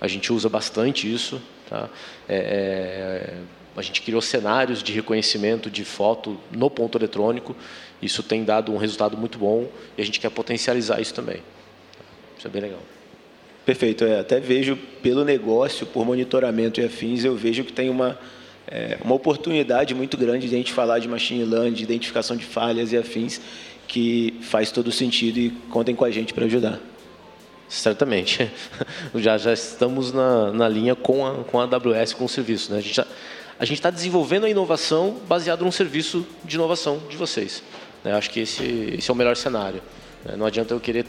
A 0.00 0.08
gente 0.08 0.32
usa 0.32 0.48
bastante 0.48 1.12
isso. 1.12 1.40
Tá? 1.68 1.88
É, 2.28 2.36
é, 2.36 3.34
a 3.76 3.82
gente 3.82 4.02
criou 4.02 4.20
cenários 4.20 4.82
de 4.82 4.92
reconhecimento 4.92 5.70
de 5.70 5.84
foto 5.84 6.38
no 6.50 6.68
ponto 6.68 6.98
eletrônico. 6.98 7.54
Isso 8.02 8.22
tem 8.22 8.44
dado 8.44 8.72
um 8.72 8.76
resultado 8.76 9.16
muito 9.16 9.38
bom 9.38 9.68
e 9.96 10.02
a 10.02 10.04
gente 10.04 10.18
quer 10.18 10.30
potencializar 10.30 11.00
isso 11.00 11.14
também. 11.14 11.42
Isso 12.36 12.46
é 12.46 12.50
bem 12.50 12.62
legal. 12.62 12.80
Perfeito. 13.64 14.04
É, 14.04 14.20
até 14.20 14.40
vejo 14.40 14.76
pelo 15.02 15.24
negócio, 15.24 15.86
por 15.86 16.04
monitoramento 16.04 16.80
e 16.80 16.84
afins, 16.84 17.24
eu 17.24 17.36
vejo 17.36 17.64
que 17.64 17.72
tem 17.72 17.90
uma, 17.90 18.18
é, 18.66 18.98
uma 19.04 19.14
oportunidade 19.14 19.94
muito 19.94 20.16
grande 20.16 20.48
de 20.48 20.54
a 20.54 20.58
gente 20.58 20.72
falar 20.72 20.98
de 21.00 21.08
machine 21.08 21.44
learning, 21.44 21.74
de 21.74 21.82
identificação 21.82 22.36
de 22.36 22.44
falhas 22.44 22.92
e 22.92 22.96
afins, 22.96 23.40
que 23.86 24.34
faz 24.42 24.72
todo 24.72 24.90
sentido 24.90 25.38
e 25.38 25.50
contem 25.70 25.94
com 25.94 26.04
a 26.04 26.10
gente 26.10 26.32
para 26.32 26.46
ajudar. 26.46 26.80
Certamente. 27.68 28.50
Já, 29.14 29.36
já 29.36 29.52
estamos 29.52 30.12
na, 30.12 30.52
na 30.52 30.68
linha 30.68 30.94
com 30.94 31.26
a, 31.26 31.44
com 31.44 31.60
a 31.60 31.64
AWS, 31.64 32.14
com 32.14 32.24
o 32.24 32.28
serviço. 32.28 32.72
Né? 32.72 32.78
A 33.58 33.64
gente 33.64 33.78
está 33.78 33.90
desenvolvendo 33.90 34.44
a 34.46 34.50
inovação 34.50 35.18
baseado 35.26 35.64
num 35.64 35.72
serviço 35.72 36.26
de 36.44 36.56
inovação 36.56 36.98
de 37.10 37.16
vocês. 37.16 37.62
Né? 38.04 38.12
Acho 38.12 38.30
que 38.30 38.40
esse, 38.40 38.94
esse 38.96 39.10
é 39.10 39.12
o 39.12 39.16
melhor 39.16 39.36
cenário. 39.36 39.82
Né? 40.24 40.36
Não 40.36 40.46
adianta 40.46 40.72
eu 40.72 40.80
querer 40.80 41.04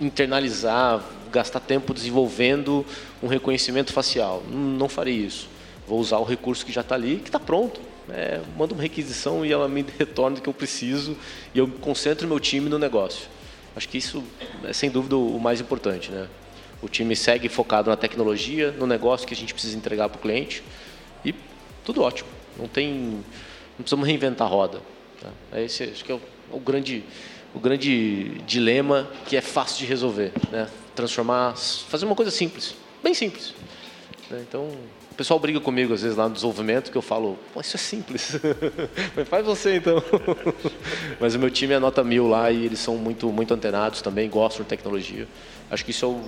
internalizar, 0.00 1.02
gastar 1.32 1.60
tempo 1.60 1.92
desenvolvendo 1.92 2.84
um 3.22 3.26
reconhecimento 3.26 3.92
facial. 3.92 4.42
Não 4.48 4.88
farei 4.88 5.14
isso. 5.14 5.48
Vou 5.86 5.98
usar 5.98 6.18
o 6.18 6.24
recurso 6.24 6.64
que 6.64 6.72
já 6.72 6.82
está 6.82 6.94
ali, 6.94 7.16
que 7.16 7.28
está 7.28 7.40
pronto. 7.40 7.80
É, 8.10 8.40
manda 8.56 8.72
uma 8.72 8.82
requisição 8.82 9.44
e 9.44 9.52
ela 9.52 9.68
me 9.68 9.84
retorna 9.98 10.38
o 10.38 10.40
que 10.40 10.48
eu 10.48 10.54
preciso 10.54 11.16
e 11.54 11.58
eu 11.58 11.68
concentro 11.80 12.28
meu 12.28 12.38
time 12.38 12.68
no 12.68 12.78
negócio. 12.78 13.28
Acho 13.78 13.88
que 13.88 13.96
isso 13.96 14.24
é 14.64 14.72
sem 14.72 14.90
dúvida 14.90 15.16
o 15.16 15.38
mais 15.38 15.60
importante, 15.60 16.10
né? 16.10 16.28
O 16.82 16.88
time 16.88 17.14
segue 17.14 17.48
focado 17.48 17.88
na 17.88 17.96
tecnologia, 17.96 18.72
no 18.72 18.88
negócio 18.88 19.24
que 19.24 19.32
a 19.32 19.36
gente 19.36 19.54
precisa 19.54 19.76
entregar 19.76 20.08
para 20.08 20.18
o 20.18 20.20
cliente 20.20 20.64
e 21.24 21.32
tudo 21.84 22.02
ótimo. 22.02 22.28
Não 22.56 22.66
tem, 22.66 22.92
não 22.92 23.22
precisamos 23.76 24.04
reinventar 24.04 24.48
a 24.48 24.50
roda. 24.50 24.80
Tá? 25.20 25.60
Esse 25.60 25.84
acho 25.84 26.04
que 26.04 26.10
é 26.10 26.14
o, 26.16 26.20
o 26.50 26.58
grande 26.58 27.04
o 27.54 27.60
grande 27.60 28.40
dilema 28.46 29.08
que 29.26 29.36
é 29.36 29.40
fácil 29.40 29.78
de 29.78 29.86
resolver, 29.86 30.32
né? 30.50 30.68
Transformar, 30.96 31.56
fazer 31.56 32.04
uma 32.04 32.16
coisa 32.16 32.32
simples, 32.32 32.74
bem 33.00 33.14
simples. 33.14 33.54
Né? 34.28 34.44
Então, 34.46 34.76
pessoal 35.18 35.40
briga 35.40 35.58
comigo 35.58 35.92
às 35.92 36.02
vezes 36.02 36.16
lá 36.16 36.28
no 36.28 36.34
desenvolvimento 36.34 36.92
que 36.92 36.96
eu 36.96 37.02
falo, 37.02 37.36
Pô, 37.52 37.60
isso 37.60 37.76
é 37.76 37.78
simples, 37.78 38.38
mas 39.16 39.26
faz 39.26 39.44
você 39.44 39.74
então. 39.74 40.00
mas 41.18 41.34
o 41.34 41.40
meu 41.40 41.50
time 41.50 41.74
é 41.74 41.78
nota 41.80 42.04
mil 42.04 42.28
lá 42.28 42.52
e 42.52 42.64
eles 42.64 42.78
são 42.78 42.96
muito 42.96 43.30
muito 43.32 43.52
antenados 43.52 44.00
também, 44.00 44.30
gostam 44.30 44.62
de 44.62 44.68
tecnologia. 44.68 45.26
Acho 45.68 45.84
que 45.84 45.90
isso 45.90 46.04
é 46.04 46.08
o 46.08 46.22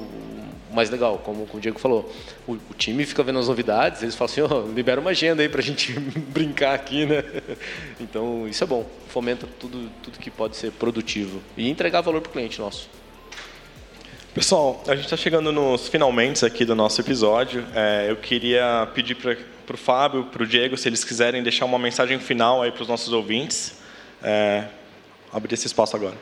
mais 0.74 0.90
legal, 0.90 1.18
como, 1.18 1.48
o 1.52 1.60
Diego 1.60 1.78
falou. 1.78 2.12
O, 2.46 2.54
o, 2.54 2.74
time 2.76 3.06
fica 3.06 3.22
vendo 3.22 3.38
as 3.38 3.48
novidades, 3.48 4.02
eles 4.02 4.14
falam 4.14 4.32
assim, 4.32 4.42
oh, 4.42 4.72
libera 4.72 5.00
uma 5.00 5.10
agenda 5.10 5.40
aí 5.40 5.48
para 5.48 5.60
a 5.60 5.64
gente 5.64 5.98
brincar 6.28 6.74
aqui, 6.74 7.06
né? 7.06 7.24
Então, 8.00 8.46
isso 8.48 8.62
é 8.62 8.66
bom. 8.66 8.84
Fomenta 9.08 9.46
tudo, 9.58 9.90
tudo 10.02 10.18
que 10.18 10.30
pode 10.30 10.56
ser 10.56 10.72
produtivo 10.72 11.40
e 11.56 11.70
entregar 11.70 12.00
valor 12.00 12.20
para 12.20 12.30
o 12.30 12.32
cliente 12.32 12.60
nosso. 12.60 12.88
Pessoal, 14.32 14.80
a 14.86 14.94
gente 14.94 15.06
está 15.06 15.16
chegando 15.16 15.50
nos 15.50 15.88
finalmente 15.88 16.46
aqui 16.46 16.64
do 16.64 16.72
nosso 16.72 17.00
episódio. 17.00 17.66
É, 17.74 18.06
eu 18.08 18.14
queria 18.14 18.86
pedir 18.94 19.16
para 19.16 19.34
o 19.74 19.76
Fábio, 19.76 20.22
para 20.26 20.44
o 20.44 20.46
Diego, 20.46 20.76
se 20.76 20.88
eles 20.88 21.02
quiserem 21.02 21.42
deixar 21.42 21.64
uma 21.64 21.80
mensagem 21.80 22.16
final 22.20 22.62
aí 22.62 22.70
para 22.70 22.82
os 22.82 22.86
nossos 22.86 23.12
ouvintes. 23.12 23.80
É, 24.22 24.66
abrir 25.32 25.54
esse 25.54 25.66
espaço 25.66 25.96
agora. 25.96 26.14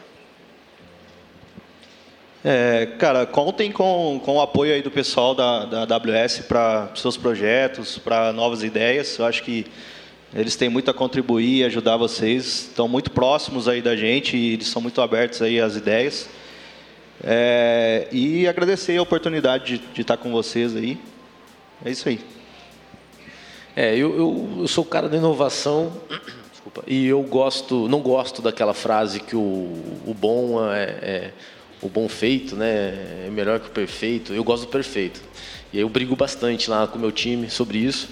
É, 2.42 2.86
cara, 2.98 3.26
contem 3.26 3.70
com, 3.70 4.18
com 4.24 4.36
o 4.36 4.40
apoio 4.40 4.72
aí 4.72 4.80
do 4.80 4.90
pessoal 4.90 5.34
da, 5.34 5.66
da 5.66 5.94
AWS 5.94 6.46
para 6.48 6.88
seus 6.94 7.18
projetos, 7.18 7.98
para 7.98 8.32
novas 8.32 8.62
ideias. 8.62 9.18
Eu 9.18 9.26
acho 9.26 9.42
que 9.42 9.66
eles 10.34 10.56
têm 10.56 10.70
muito 10.70 10.90
a 10.90 10.94
contribuir 10.94 11.58
e 11.58 11.64
ajudar 11.64 11.98
vocês. 11.98 12.68
Estão 12.70 12.88
muito 12.88 13.10
próximos 13.10 13.68
aí 13.68 13.82
da 13.82 13.94
gente 13.94 14.34
e 14.34 14.54
eles 14.54 14.68
são 14.68 14.80
muito 14.80 15.02
abertos 15.02 15.42
aí 15.42 15.60
às 15.60 15.76
ideias. 15.76 16.26
É, 17.22 18.09
e 18.12 18.46
agradecer 18.46 18.96
a 18.96 19.02
oportunidade 19.02 19.78
de, 19.78 19.87
de, 19.92 20.00
estar 20.02 20.16
com 20.16 20.31
vocês 20.31 20.76
aí. 20.76 20.98
É 21.85 21.90
isso 21.90 22.09
aí. 22.09 22.20
É, 23.74 23.94
eu, 23.94 24.16
eu, 24.16 24.57
eu 24.61 24.68
sou 24.68 24.85
o 24.85 24.87
cara 24.87 25.09
da 25.09 25.16
inovação. 25.16 25.92
Desculpa. 26.50 26.83
E 26.87 27.07
eu 27.07 27.22
gosto, 27.22 27.88
não 27.88 28.00
gosto 28.00 28.42
daquela 28.42 28.74
frase 28.74 29.20
que 29.20 29.37
o, 29.37 29.40
o 30.07 30.14
bom 30.14 30.64
é, 30.72 30.85
é 30.85 31.33
o 31.81 31.88
bom 31.88 32.09
feito, 32.09 32.57
né, 32.57 33.26
é 33.26 33.31
melhor 33.31 33.61
que 33.61 33.68
o 33.68 33.70
perfeito. 33.70 34.33
Eu 34.33 34.42
gosto 34.42 34.66
do 34.66 34.68
perfeito. 34.68 35.20
E 35.72 35.78
eu 35.78 35.88
brigo 35.88 36.16
bastante 36.16 36.68
lá 36.68 36.87
com 36.87 36.98
o 36.98 37.00
meu 37.00 37.12
time 37.12 37.50
sobre 37.50 37.78
isso. 37.78 38.09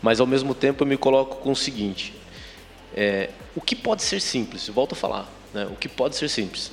Mas 0.00 0.20
ao 0.20 0.26
mesmo 0.26 0.54
tempo 0.54 0.82
eu 0.82 0.86
me 0.86 0.96
coloco 0.96 1.36
com 1.36 1.52
o 1.52 1.56
seguinte: 1.56 2.14
é, 2.94 3.30
o 3.54 3.60
que 3.60 3.74
pode 3.74 4.02
ser 4.02 4.20
simples? 4.20 4.68
Volto 4.68 4.92
a 4.92 4.96
falar, 4.96 5.32
né, 5.54 5.66
o 5.70 5.76
que 5.76 5.88
pode 5.88 6.16
ser 6.16 6.28
simples. 6.28 6.70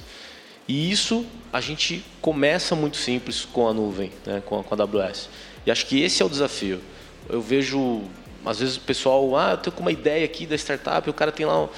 E 0.68 0.92
isso 0.92 1.26
a 1.52 1.62
gente 1.62 2.04
começa 2.22 2.76
muito 2.76 2.98
simples 2.98 3.46
com 3.46 3.68
a 3.68 3.74
nuvem, 3.74 4.12
né, 4.26 4.42
com, 4.46 4.60
a, 4.60 4.64
com 4.64 4.76
a 4.76 4.78
AWS. 4.78 5.30
E 5.66 5.72
acho 5.72 5.86
que 5.86 6.02
esse 6.02 6.22
é 6.22 6.26
o 6.26 6.30
desafio. 6.30 6.80
Eu 7.28 7.42
vejo 7.42 8.02
às 8.46 8.60
vezes 8.60 8.78
o 8.78 8.82
pessoal, 8.82 9.36
ah, 9.36 9.52
eu 9.52 9.58
tenho 9.58 9.76
uma 9.80 9.92
ideia 9.92 10.24
aqui 10.26 10.46
da 10.46 10.56
startup, 10.56 11.08
e 11.08 11.12
o 11.12 11.14
cara 11.14 11.32
tem 11.32 11.46
lá, 11.46 11.64
o 11.64 11.70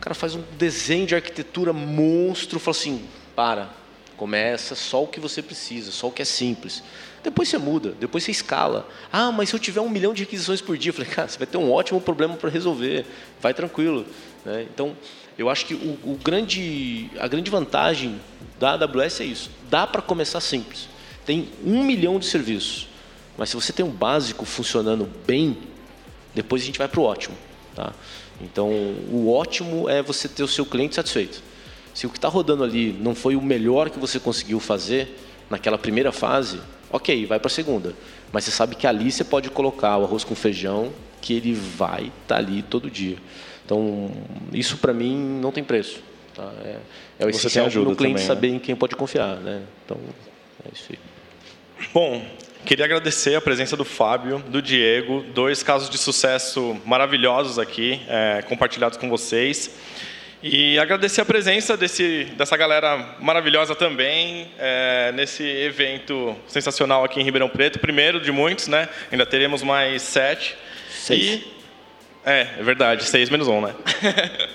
cara 0.00 0.14
faz 0.14 0.34
um 0.34 0.42
desenho 0.56 1.06
de 1.06 1.14
arquitetura 1.14 1.72
monstro, 1.72 2.60
fala 2.60 2.76
assim, 2.76 3.04
para, 3.34 3.68
Começa 4.16 4.76
só 4.76 5.02
o 5.02 5.08
que 5.08 5.18
você 5.18 5.42
precisa, 5.42 5.90
só 5.90 6.06
o 6.06 6.12
que 6.12 6.22
é 6.22 6.24
simples. 6.24 6.82
Depois 7.22 7.48
você 7.48 7.58
muda, 7.58 7.94
depois 7.98 8.22
você 8.22 8.30
escala. 8.30 8.88
Ah, 9.12 9.32
mas 9.32 9.48
se 9.48 9.56
eu 9.56 9.58
tiver 9.58 9.80
um 9.80 9.88
milhão 9.88 10.14
de 10.14 10.22
requisições 10.22 10.60
por 10.60 10.78
dia, 10.78 10.90
eu 10.90 10.94
falei, 10.94 11.10
cara, 11.10 11.26
você 11.26 11.38
vai 11.38 11.46
ter 11.46 11.56
um 11.56 11.72
ótimo 11.72 12.00
problema 12.00 12.36
para 12.36 12.48
resolver. 12.48 13.04
Vai 13.40 13.52
tranquilo. 13.52 14.06
Né? 14.44 14.66
Então, 14.72 14.96
eu 15.36 15.50
acho 15.50 15.66
que 15.66 15.74
o, 15.74 15.98
o, 16.04 16.18
grande, 16.22 17.10
a 17.18 17.26
grande 17.26 17.50
vantagem 17.50 18.20
da 18.58 18.72
AWS 18.72 19.20
é 19.20 19.24
isso. 19.24 19.50
Dá 19.68 19.86
para 19.86 20.00
começar 20.00 20.40
simples. 20.40 20.88
Tem 21.26 21.48
um 21.64 21.82
milhão 21.82 22.18
de 22.18 22.26
serviços. 22.26 22.88
Mas 23.36 23.50
se 23.50 23.56
você 23.56 23.72
tem 23.72 23.84
um 23.84 23.90
básico 23.90 24.44
funcionando 24.44 25.10
bem, 25.26 25.58
depois 26.34 26.62
a 26.62 26.66
gente 26.66 26.78
vai 26.78 26.86
para 26.86 27.00
o 27.00 27.02
ótimo. 27.02 27.36
Tá? 27.74 27.92
Então, 28.40 28.68
o 29.10 29.32
ótimo 29.32 29.88
é 29.88 30.02
você 30.02 30.28
ter 30.28 30.42
o 30.42 30.48
seu 30.48 30.64
cliente 30.64 30.94
satisfeito. 30.94 31.42
Se 31.92 32.06
o 32.06 32.10
que 32.10 32.18
está 32.18 32.28
rodando 32.28 32.62
ali 32.62 32.92
não 32.92 33.14
foi 33.14 33.36
o 33.36 33.42
melhor 33.42 33.90
que 33.90 33.98
você 33.98 34.20
conseguiu 34.20 34.60
fazer 34.60 35.18
naquela 35.50 35.78
primeira 35.78 36.12
fase, 36.12 36.60
ok, 36.90 37.26
vai 37.26 37.38
para 37.38 37.48
a 37.48 37.50
segunda. 37.50 37.94
Mas 38.32 38.44
você 38.44 38.50
sabe 38.50 38.74
que 38.76 38.86
ali 38.86 39.10
você 39.10 39.24
pode 39.24 39.50
colocar 39.50 39.96
o 39.98 40.04
arroz 40.04 40.24
com 40.24 40.34
feijão, 40.34 40.92
que 41.20 41.34
ele 41.34 41.54
vai 41.54 42.02
estar 42.02 42.12
tá 42.26 42.36
ali 42.36 42.62
todo 42.62 42.90
dia. 42.90 43.16
Então, 43.64 44.10
isso 44.52 44.76
para 44.76 44.92
mim 44.92 45.16
não 45.40 45.50
tem 45.50 45.64
preço. 45.64 46.02
Tá? 46.34 46.52
É, 46.64 46.76
é 47.20 47.26
o 47.26 47.30
essencial 47.30 47.70
para 47.70 47.80
o 47.80 47.96
cliente 47.96 48.14
também, 48.14 48.26
saber 48.26 48.50
né? 48.50 48.56
em 48.56 48.58
quem 48.58 48.76
pode 48.76 48.94
confiar. 48.96 49.36
Né? 49.36 49.62
Então, 49.84 49.98
é 50.64 50.74
isso 50.74 50.86
aí. 50.90 50.98
Bom, 51.92 52.24
queria 52.64 52.84
agradecer 52.84 53.34
a 53.34 53.40
presença 53.40 53.76
do 53.76 53.84
Fábio, 53.84 54.38
do 54.48 54.60
Diego, 54.60 55.24
dois 55.34 55.62
casos 55.62 55.88
de 55.88 55.98
sucesso 55.98 56.76
maravilhosos 56.84 57.58
aqui, 57.58 58.00
é, 58.08 58.42
compartilhados 58.48 58.98
com 58.98 59.08
vocês. 59.08 59.70
E 60.46 60.78
agradecer 60.78 61.22
a 61.22 61.24
presença 61.24 61.74
desse, 61.74 62.24
dessa 62.36 62.54
galera 62.54 63.16
maravilhosa 63.18 63.74
também 63.74 64.50
é, 64.58 65.10
nesse 65.12 65.42
evento 65.42 66.36
sensacional 66.46 67.02
aqui 67.02 67.18
em 67.18 67.24
Ribeirão 67.24 67.48
Preto. 67.48 67.78
Primeiro 67.78 68.20
de 68.20 68.30
muitos, 68.30 68.68
né? 68.68 68.90
Ainda 69.10 69.24
teremos 69.24 69.62
mais 69.62 70.02
sete. 70.02 70.54
Seis. 70.90 71.22
E, 71.22 71.53
é, 72.24 72.48
é 72.58 72.62
verdade, 72.62 73.04
seis 73.04 73.28
menos 73.30 73.48
um, 73.48 73.60
né? 73.60 73.74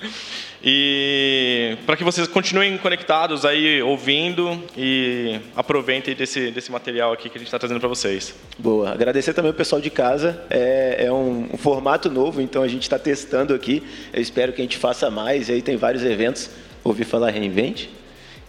E 0.62 1.78
para 1.86 1.96
que 1.96 2.04
vocês 2.04 2.28
continuem 2.28 2.76
conectados 2.76 3.46
aí, 3.46 3.80
ouvindo 3.80 4.62
e 4.76 5.40
aproveitem 5.56 6.14
desse, 6.14 6.50
desse 6.50 6.70
material 6.70 7.14
aqui 7.14 7.30
que 7.30 7.38
a 7.38 7.40
gente 7.40 7.48
está 7.48 7.58
trazendo 7.58 7.80
para 7.80 7.88
vocês. 7.88 8.34
Boa. 8.58 8.90
Agradecer 8.90 9.32
também 9.32 9.50
o 9.50 9.54
pessoal 9.54 9.80
de 9.80 9.88
casa. 9.88 10.44
É, 10.50 11.06
é 11.06 11.12
um, 11.12 11.48
um, 11.54 11.56
formato 11.56 12.10
novo, 12.10 12.42
então 12.42 12.62
a 12.62 12.68
gente 12.68 12.82
está 12.82 12.98
testando 12.98 13.54
aqui. 13.54 13.82
Eu 14.12 14.20
espero 14.20 14.52
que 14.52 14.60
a 14.60 14.64
gente 14.64 14.76
faça 14.76 15.10
mais. 15.10 15.48
E 15.48 15.52
aí 15.52 15.62
tem 15.62 15.76
vários 15.76 16.04
eventos. 16.04 16.50
Ouvi 16.84 17.04
falar 17.04 17.30
Reinvente? 17.30 17.88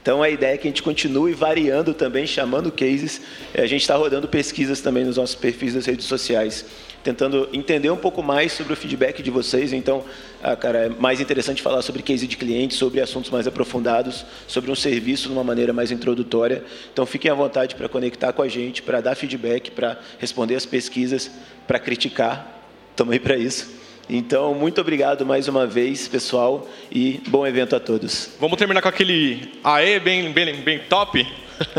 Então 0.01 0.23
a 0.23 0.29
ideia 0.29 0.55
é 0.55 0.57
que 0.57 0.67
a 0.67 0.71
gente 0.71 0.81
continue 0.81 1.33
variando 1.33 1.93
também, 1.93 2.25
chamando 2.25 2.71
cases. 2.71 3.21
A 3.53 3.65
gente 3.65 3.81
está 3.81 3.95
rodando 3.95 4.27
pesquisas 4.27 4.81
também 4.81 5.05
nos 5.05 5.17
nossos 5.17 5.35
perfis 5.35 5.73
das 5.73 5.85
redes 5.85 6.05
sociais 6.05 6.65
tentando 7.03 7.49
entender 7.51 7.89
um 7.89 7.97
pouco 7.97 8.21
mais 8.21 8.51
sobre 8.51 8.73
o 8.73 8.75
feedback 8.75 9.21
de 9.21 9.31
vocês. 9.31 9.73
Então, 9.73 10.03
ah, 10.41 10.55
cara, 10.55 10.85
é 10.85 10.89
mais 10.89 11.19
interessante 11.19 11.61
falar 11.61 11.81
sobre 11.81 12.01
case 12.01 12.27
de 12.27 12.37
cliente, 12.37 12.75
sobre 12.75 13.01
assuntos 13.01 13.29
mais 13.31 13.47
aprofundados, 13.47 14.25
sobre 14.47 14.71
um 14.71 14.75
serviço 14.75 15.27
de 15.27 15.33
uma 15.33 15.43
maneira 15.43 15.73
mais 15.73 15.91
introdutória. 15.91 16.63
Então, 16.93 17.05
fiquem 17.05 17.31
à 17.31 17.33
vontade 17.33 17.75
para 17.75 17.89
conectar 17.89 18.33
com 18.33 18.41
a 18.41 18.47
gente, 18.47 18.81
para 18.81 19.01
dar 19.01 19.15
feedback, 19.15 19.71
para 19.71 19.99
responder 20.19 20.55
as 20.55 20.65
pesquisas, 20.65 21.31
para 21.67 21.79
criticar. 21.79 22.61
Estamos 22.91 23.13
aí 23.13 23.19
para 23.19 23.37
isso. 23.37 23.80
Então, 24.09 24.53
muito 24.53 24.81
obrigado 24.81 25.25
mais 25.25 25.47
uma 25.47 25.65
vez, 25.65 26.07
pessoal, 26.07 26.67
e 26.91 27.21
bom 27.27 27.45
evento 27.47 27.75
a 27.75 27.79
todos. 27.79 28.31
Vamos 28.39 28.57
terminar 28.57 28.81
com 28.81 28.89
aquele 28.89 29.53
aê 29.63 29.99
bem, 29.99 30.31
bem, 30.31 30.55
bem 30.55 30.79
top? 30.79 31.25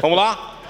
Vamos 0.00 0.16
lá? 0.16 0.61